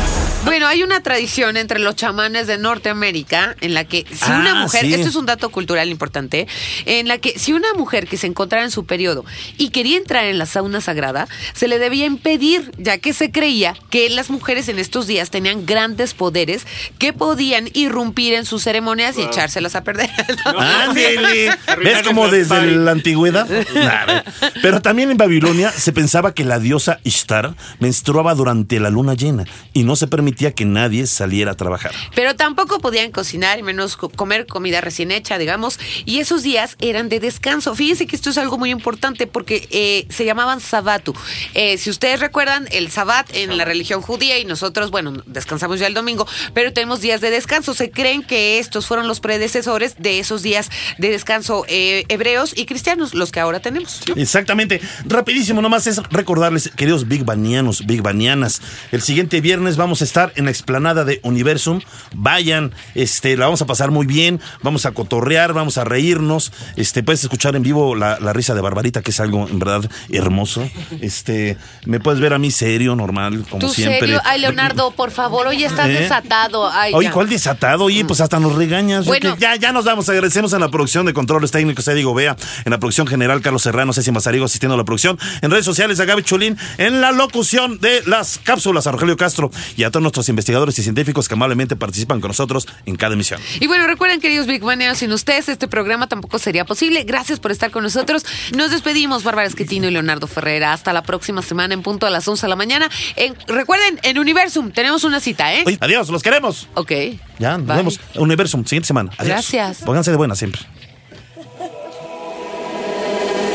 Bueno, 0.51 0.67
hay 0.67 0.83
una 0.83 1.01
tradición 1.01 1.55
entre 1.55 1.79
los 1.79 1.95
chamanes 1.95 2.45
de 2.45 2.57
Norteamérica 2.57 3.55
en 3.61 3.73
la 3.73 3.85
que 3.85 4.05
si 4.11 4.29
Ah, 4.29 4.37
una 4.37 4.55
mujer, 4.55 4.81
sí. 4.81 4.93
esto 4.93 5.07
es 5.07 5.15
un 5.15 5.25
dato 5.25 5.47
cultural 5.47 5.87
importante, 5.87 6.45
en 6.85 7.07
la 7.07 7.19
que 7.19 7.39
si 7.39 7.53
una 7.53 7.73
mujer 7.73 8.05
que 8.05 8.17
se 8.17 8.27
encontrara 8.27 8.65
en 8.65 8.69
su 8.71 8.85
periodo 8.85 9.23
y 9.57 9.69
quería 9.69 9.97
entrar 9.97 10.25
en 10.25 10.37
la 10.37 10.45
sauna 10.45 10.81
sagrada, 10.81 11.29
se 11.53 11.69
le 11.69 11.79
debía 11.79 12.05
impedir, 12.05 12.69
ya 12.77 12.97
que 12.97 13.13
se 13.13 13.31
creía 13.31 13.77
que 13.89 14.09
las 14.09 14.29
mujeres 14.29 14.67
en 14.67 14.77
estos 14.77 15.07
días 15.07 15.29
tenían 15.29 15.65
grandes 15.65 16.13
poderes 16.13 16.67
que 16.99 17.13
podían 17.13 17.69
irrumpir 17.71 18.33
en 18.33 18.45
sus 18.45 18.61
ceremonias 18.61 19.17
y 19.17 19.21
echárselas 19.21 19.75
a 19.75 19.85
perder. 19.85 20.09
Ándele. 20.45 21.51
¿Ves 21.81 22.03
como 22.03 22.27
desde 22.27 22.49
party. 22.49 22.71
la 22.71 22.91
antigüedad? 22.91 23.47
Nah. 23.73 24.23
Pero 24.61 24.81
también 24.81 25.11
en 25.11 25.17
Babilonia 25.17 25.71
se 25.71 25.93
pensaba 25.93 26.33
que 26.33 26.43
la 26.43 26.59
diosa 26.59 26.99
Ishtar 27.05 27.55
menstruaba 27.79 28.35
durante 28.35 28.81
la 28.81 28.89
luna 28.89 29.13
llena 29.13 29.45
y 29.71 29.83
no 29.83 29.95
se 29.95 30.07
permitía 30.07 30.40
permitía 30.41 30.51
que 30.55 30.65
nadie 30.65 31.05
saliera 31.07 31.51
a 31.51 31.55
trabajar. 31.55 31.91
Pero 32.15 32.35
tampoco 32.35 32.79
podían 32.79 33.11
cocinar 33.11 33.59
y 33.59 33.63
menos 33.63 33.95
co- 33.95 34.09
comer 34.09 34.47
comida 34.47 34.81
recién 34.81 35.11
hecha, 35.11 35.37
digamos. 35.37 35.79
Y 36.05 36.19
esos 36.19 36.41
días 36.43 36.75
eran 36.79 37.09
de 37.09 37.19
descanso. 37.19 37.75
Fíjense 37.75 38.07
que 38.07 38.15
esto 38.15 38.29
es 38.31 38.37
algo 38.37 38.57
muy 38.57 38.71
importante 38.71 39.27
porque 39.27 39.67
eh, 39.71 40.05
se 40.09 40.25
llamaban 40.25 40.59
sabatu. 40.59 41.13
Eh, 41.53 41.77
si 41.77 41.89
ustedes 41.89 42.19
recuerdan, 42.19 42.67
el 42.71 42.89
sabat 42.89 43.27
en 43.35 43.57
la 43.57 43.65
religión 43.65 44.01
judía 44.01 44.39
y 44.39 44.45
nosotros, 44.45 44.89
bueno, 44.91 45.21
descansamos 45.27 45.79
ya 45.79 45.87
el 45.87 45.93
domingo, 45.93 46.27
pero 46.53 46.73
tenemos 46.73 47.01
días 47.01 47.21
de 47.21 47.29
descanso. 47.29 47.73
Se 47.73 47.91
creen 47.91 48.23
que 48.23 48.57
estos 48.59 48.87
fueron 48.87 49.07
los 49.07 49.19
predecesores 49.19 49.95
de 49.99 50.19
esos 50.19 50.41
días 50.41 50.69
de 50.97 51.09
descanso 51.09 51.65
eh, 51.67 52.05
hebreos 52.09 52.53
y 52.55 52.65
cristianos, 52.65 53.13
los 53.13 53.31
que 53.31 53.39
ahora 53.39 53.59
tenemos. 53.59 54.01
Exactamente. 54.15 54.81
Rapidísimo, 55.05 55.61
nomás 55.61 55.85
es 55.87 55.97
recordarles, 56.09 56.69
queridos 56.75 57.07
Big 57.07 57.23
Banianos, 57.25 57.85
Big 57.85 58.01
Banianas, 58.01 58.61
el 58.91 59.01
siguiente 59.01 59.41
viernes 59.41 59.77
vamos 59.77 60.01
a 60.01 60.05
estar 60.05 60.30
en 60.35 60.45
la 60.45 60.51
explanada 60.51 61.03
de 61.05 61.19
Universum. 61.23 61.81
Vayan, 62.15 62.71
este, 62.95 63.37
la 63.37 63.45
vamos 63.45 63.61
a 63.61 63.65
pasar 63.65 63.91
muy 63.91 64.05
bien, 64.05 64.39
vamos 64.61 64.85
a 64.85 64.91
cotorrear, 64.91 65.53
vamos 65.53 65.77
a 65.77 65.83
reírnos. 65.83 66.51
Este, 66.75 67.03
puedes 67.03 67.23
escuchar 67.23 67.55
en 67.55 67.63
vivo 67.63 67.95
la, 67.95 68.19
la 68.19 68.33
risa 68.33 68.53
de 68.55 68.61
Barbarita, 68.61 69.01
que 69.01 69.11
es 69.11 69.19
algo 69.19 69.47
en 69.47 69.59
verdad 69.59 69.89
hermoso. 70.09 70.67
Este, 71.01 71.57
me 71.85 71.99
puedes 71.99 72.19
ver 72.19 72.33
a 72.33 72.39
mí 72.39 72.51
serio, 72.51 72.95
normal, 72.95 73.45
como 73.49 73.59
¿Tú 73.59 73.69
siempre. 73.69 73.99
serio? 73.99 74.21
Ay, 74.25 74.41
Leonardo, 74.41 74.91
por 74.91 75.11
favor, 75.11 75.47
hoy 75.47 75.63
estás 75.63 75.89
¿Eh? 75.89 75.93
desatado. 75.93 76.69
Ay, 76.71 76.93
Oye. 76.93 77.11
¿cuál 77.11 77.29
desatado? 77.29 77.85
Oye, 77.85 78.05
pues 78.05 78.21
hasta 78.21 78.39
nos 78.39 78.55
regañas. 78.55 79.05
Bueno. 79.05 79.35
Ya, 79.39 79.55
ya 79.55 79.71
nos 79.71 79.85
vamos. 79.85 80.07
Agradecemos 80.09 80.53
en 80.53 80.59
la 80.61 80.69
producción 80.69 81.05
de 81.05 81.13
controles 81.13 81.51
técnicos, 81.51 81.85
Digo 81.91 82.13
Vea, 82.13 82.37
en 82.63 82.71
la 82.71 82.79
producción 82.79 83.05
general, 83.05 83.41
Carlos 83.41 83.63
Serrano, 83.63 83.91
Ceci 83.91 84.11
Mazarigo 84.11 84.45
asistiendo 84.45 84.75
a 84.75 84.77
la 84.77 84.85
producción, 84.85 85.19
en 85.41 85.51
redes 85.51 85.65
sociales, 85.65 85.99
a 85.99 86.05
Gaby 86.05 86.23
Chulín, 86.23 86.57
en 86.77 87.01
la 87.01 87.11
locución 87.11 87.79
de 87.79 88.01
las 88.05 88.39
cápsulas, 88.41 88.87
a 88.87 88.91
Rogelio 88.91 89.17
Castro 89.17 89.51
y 89.75 89.83
a 89.83 89.91
todos 89.91 90.01
nuestros 90.01 90.20
investigadores 90.29 90.77
y 90.79 90.83
científicos 90.83 91.27
que 91.27 91.33
amablemente 91.33 91.75
participan 91.75 92.21
con 92.21 92.29
nosotros 92.29 92.67
en 92.85 92.95
cada 92.95 93.13
emisión. 93.13 93.39
Y 93.59 93.67
bueno, 93.67 93.87
recuerden, 93.87 94.19
queridos 94.21 94.47
Big 94.47 94.61
Baneros, 94.63 94.97
sin 94.99 95.11
ustedes 95.11 95.49
este 95.49 95.67
programa 95.67 96.07
tampoco 96.07 96.39
sería 96.39 96.65
posible. 96.65 97.03
Gracias 97.03 97.39
por 97.39 97.51
estar 97.51 97.71
con 97.71 97.83
nosotros. 97.83 98.25
Nos 98.55 98.71
despedimos, 98.71 99.23
Bárbara 99.23 99.47
Esquetino 99.47 99.87
y 99.87 99.91
Leonardo 99.91 100.27
Ferrera. 100.27 100.73
Hasta 100.73 100.93
la 100.93 101.03
próxima 101.03 101.41
semana 101.41 101.73
en 101.73 101.81
punto 101.81 102.05
a 102.05 102.09
las 102.09 102.27
11 102.27 102.45
de 102.45 102.49
la 102.49 102.55
mañana. 102.55 102.89
En- 103.15 103.35
recuerden, 103.47 103.99
en 104.03 104.17
Universum 104.19 104.71
tenemos 104.71 105.03
una 105.03 105.19
cita, 105.19 105.53
¿eh? 105.53 105.63
Oye, 105.65 105.77
adiós, 105.81 106.09
los 106.09 106.23
queremos. 106.23 106.67
Ok. 106.73 106.91
Ya, 107.39 107.57
nos 107.57 107.67
Bye. 107.67 107.77
vemos. 107.77 107.99
Universum, 108.15 108.65
siguiente 108.65 108.87
semana. 108.87 109.09
Adiós. 109.17 109.27
Gracias. 109.27 109.77
Pónganse 109.79 110.11
de 110.11 110.17
buena 110.17 110.35
siempre. 110.35 110.61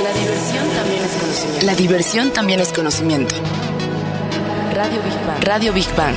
La 0.02 0.14
diversión 0.14 0.70
también 0.72 1.02
es 1.04 1.10
conocimiento. 1.12 1.66
La 1.66 1.74
diversión 1.74 2.30
también 2.32 2.60
es 2.60 2.72
conocimiento. 2.72 3.34
Radio 4.74 5.02
Big 5.02 5.26
Bang. 5.26 5.44
Radio 5.44 5.72
Big 5.72 5.94
Bang. 5.96 6.16